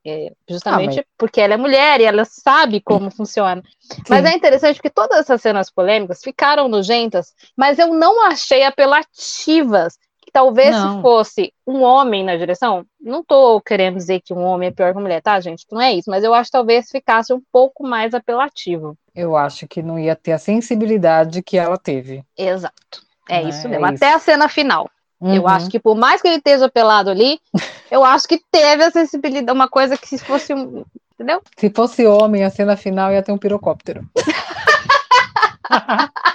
Justamente 0.50 1.00
ah, 1.00 1.04
mas... 1.04 1.06
porque 1.18 1.42
ela 1.42 1.56
é 1.56 1.58
mulher 1.58 2.00
e 2.00 2.06
ela 2.06 2.24
sabe 2.24 2.80
como 2.80 3.12
funciona. 3.12 3.62
Sim. 3.80 4.02
Mas 4.10 4.24
é 4.24 4.34
interessante 4.34 4.78
porque 4.78 4.90
todas 4.90 5.20
essas 5.20 5.42
cenas 5.42 5.70
polêmicas 5.70 6.22
ficaram 6.24 6.68
nojentas, 6.68 7.34
mas 7.58 7.78
eu 7.78 7.94
não 7.94 8.26
achei 8.26 8.64
apelativas. 8.64 9.98
Talvez 10.36 10.76
não. 10.76 10.98
se 10.98 11.02
fosse 11.02 11.54
um 11.66 11.82
homem 11.82 12.22
na 12.22 12.36
direção, 12.36 12.86
não 13.00 13.24
tô 13.24 13.62
querendo 13.62 13.96
dizer 13.96 14.20
que 14.20 14.34
um 14.34 14.44
homem 14.44 14.68
é 14.68 14.72
pior 14.72 14.92
que 14.92 14.98
uma 14.98 15.04
mulher, 15.04 15.22
tá, 15.22 15.40
gente? 15.40 15.66
Não 15.72 15.80
é 15.80 15.94
isso, 15.94 16.10
mas 16.10 16.26
eu 16.26 16.34
acho 16.34 16.50
que 16.50 16.58
talvez 16.58 16.92
ficasse 16.92 17.34
um 17.34 17.42
pouco 17.54 17.88
mais 17.88 18.14
apelativo. 18.14 18.98
Eu 19.16 19.38
acho 19.38 19.66
que 19.66 19.82
não 19.82 19.98
ia 19.98 20.14
ter 20.14 20.34
a 20.34 20.38
sensibilidade 20.38 21.42
que 21.42 21.58
ela 21.58 21.78
teve. 21.78 22.22
Exato. 22.38 23.02
É, 23.30 23.38
é 23.38 23.44
isso 23.44 23.70
mesmo. 23.70 23.86
É 23.86 23.96
Até 23.96 24.10
isso. 24.10 24.18
a 24.18 24.20
cena 24.20 24.50
final. 24.50 24.90
Uhum. 25.22 25.36
Eu 25.36 25.48
acho 25.48 25.70
que 25.70 25.80
por 25.80 25.96
mais 25.96 26.22
que 26.22 26.28
ele 26.28 26.36
esteja 26.36 26.68
pelado 26.68 27.10
ali, 27.10 27.40
eu 27.90 28.04
acho 28.04 28.28
que 28.28 28.42
teve 28.52 28.84
a 28.84 28.92
sensibilidade, 28.92 29.58
uma 29.58 29.70
coisa 29.70 29.98
que 29.98 30.06
se 30.06 30.18
fosse 30.18 30.54
um. 30.54 30.84
Entendeu? 31.14 31.42
Se 31.58 31.70
fosse 31.70 32.06
homem, 32.06 32.44
a 32.44 32.50
cena 32.50 32.76
final 32.76 33.14
ia 33.14 33.24
ter 33.24 33.32
um 33.32 33.38
pirocóptero. 33.38 34.06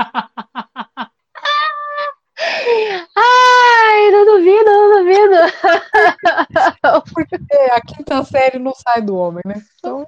Ai, 3.16 4.10
não 4.10 4.24
duvido, 4.24 4.64
não 4.64 4.98
duvido. 4.98 5.36
Porque 7.14 7.36
a 7.72 7.80
quinta 7.80 8.24
série 8.24 8.58
não 8.58 8.74
sai 8.74 9.02
do 9.02 9.16
homem, 9.16 9.42
né? 9.44 9.62
Então... 9.78 10.06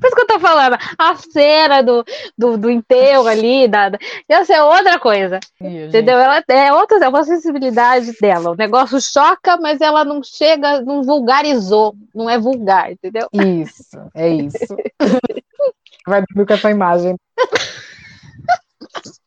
Por 0.00 0.06
isso 0.06 0.16
que 0.16 0.22
eu 0.22 0.26
tô 0.26 0.40
falando, 0.40 0.76
a 0.98 1.16
cena 1.16 1.82
do, 1.82 2.04
do, 2.38 2.56
do 2.56 2.70
enterro 2.70 3.26
ali, 3.26 3.66
da, 3.68 3.88
da, 3.90 3.98
essa 4.28 4.54
é 4.54 4.62
outra 4.62 4.98
coisa. 4.98 5.40
Entendeu? 5.60 6.18
Ela 6.18 6.42
é 6.48 6.72
outra, 6.72 7.04
é 7.04 7.08
uma 7.08 7.24
sensibilidade 7.24 8.12
dela. 8.20 8.50
O 8.52 8.56
negócio 8.56 9.00
choca, 9.00 9.56
mas 9.56 9.80
ela 9.80 10.04
não 10.04 10.22
chega, 10.22 10.80
não 10.80 11.02
vulgarizou, 11.02 11.94
não 12.14 12.30
é 12.30 12.38
vulgar, 12.38 12.92
entendeu? 12.92 13.28
Isso, 13.32 13.98
é 14.14 14.28
isso. 14.28 14.76
Vai 16.06 16.22
dormir 16.22 16.46
com 16.46 16.52
essa 16.54 16.70
imagem. 16.70 17.16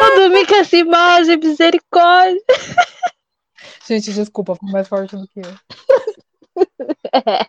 Eu 0.00 0.16
dormi 0.16 0.46
com 0.46 0.54
essa 0.56 0.76
imagem, 0.76 1.36
misericórdia. 1.36 2.40
Gente, 3.86 4.12
desculpa, 4.12 4.54
foi 4.54 4.70
mais 4.70 4.88
forte 4.88 5.16
do 5.16 5.26
que 5.28 5.40
eu. 5.40 5.54
É. 7.12 7.46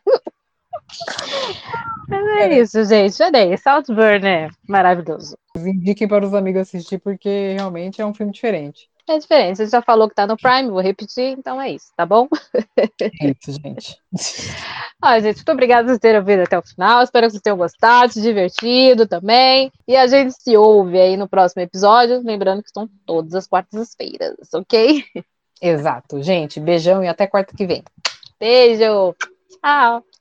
Mas 2.07 2.25
é, 2.27 2.59
isso, 2.59 2.83
gente. 2.85 3.21
Olha 3.23 3.39
aí, 3.39 3.57
Saltburn 3.57 4.27
é 4.27 4.49
maravilhoso. 4.67 5.37
Indiquem 5.55 6.07
para 6.07 6.25
os 6.25 6.33
amigos 6.33 6.61
assistir, 6.61 6.99
porque 6.99 7.53
realmente 7.53 8.01
é 8.01 8.05
um 8.05 8.13
filme 8.13 8.31
diferente. 8.31 8.89
É 9.07 9.17
diferente. 9.17 9.57
Você 9.57 9.67
já 9.67 9.81
falou 9.81 10.07
que 10.07 10.15
tá 10.15 10.25
no 10.25 10.37
Prime, 10.37 10.69
vou 10.69 10.79
repetir, 10.79 11.37
então 11.37 11.59
é 11.59 11.71
isso, 11.71 11.91
tá 11.95 12.05
bom? 12.05 12.27
É 12.77 13.27
isso, 13.27 13.59
gente. 13.61 13.97
Ah, 15.03 15.19
gente, 15.19 15.37
muito 15.37 15.51
obrigada 15.51 15.91
por 15.91 15.99
terem 15.99 16.19
ouvido 16.19 16.43
até 16.43 16.59
o 16.59 16.61
final. 16.61 17.01
Espero 17.01 17.25
que 17.25 17.31
vocês 17.31 17.41
tenham 17.41 17.57
gostado, 17.57 18.13
se 18.13 18.21
divertido 18.21 19.07
também. 19.07 19.71
E 19.87 19.95
a 19.95 20.05
gente 20.05 20.31
se 20.39 20.55
ouve 20.55 21.01
aí 21.01 21.17
no 21.17 21.27
próximo 21.27 21.63
episódio. 21.63 22.21
Lembrando 22.23 22.61
que 22.61 22.69
estão 22.69 22.87
todas 23.03 23.33
as 23.33 23.47
quartas-feiras, 23.47 24.35
ok? 24.53 25.03
Exato, 25.59 26.21
gente. 26.21 26.59
Beijão 26.59 27.03
e 27.03 27.07
até 27.07 27.25
quarta 27.25 27.55
que 27.55 27.65
vem. 27.65 27.83
Beijo. 28.39 29.15
Tchau. 29.49 30.05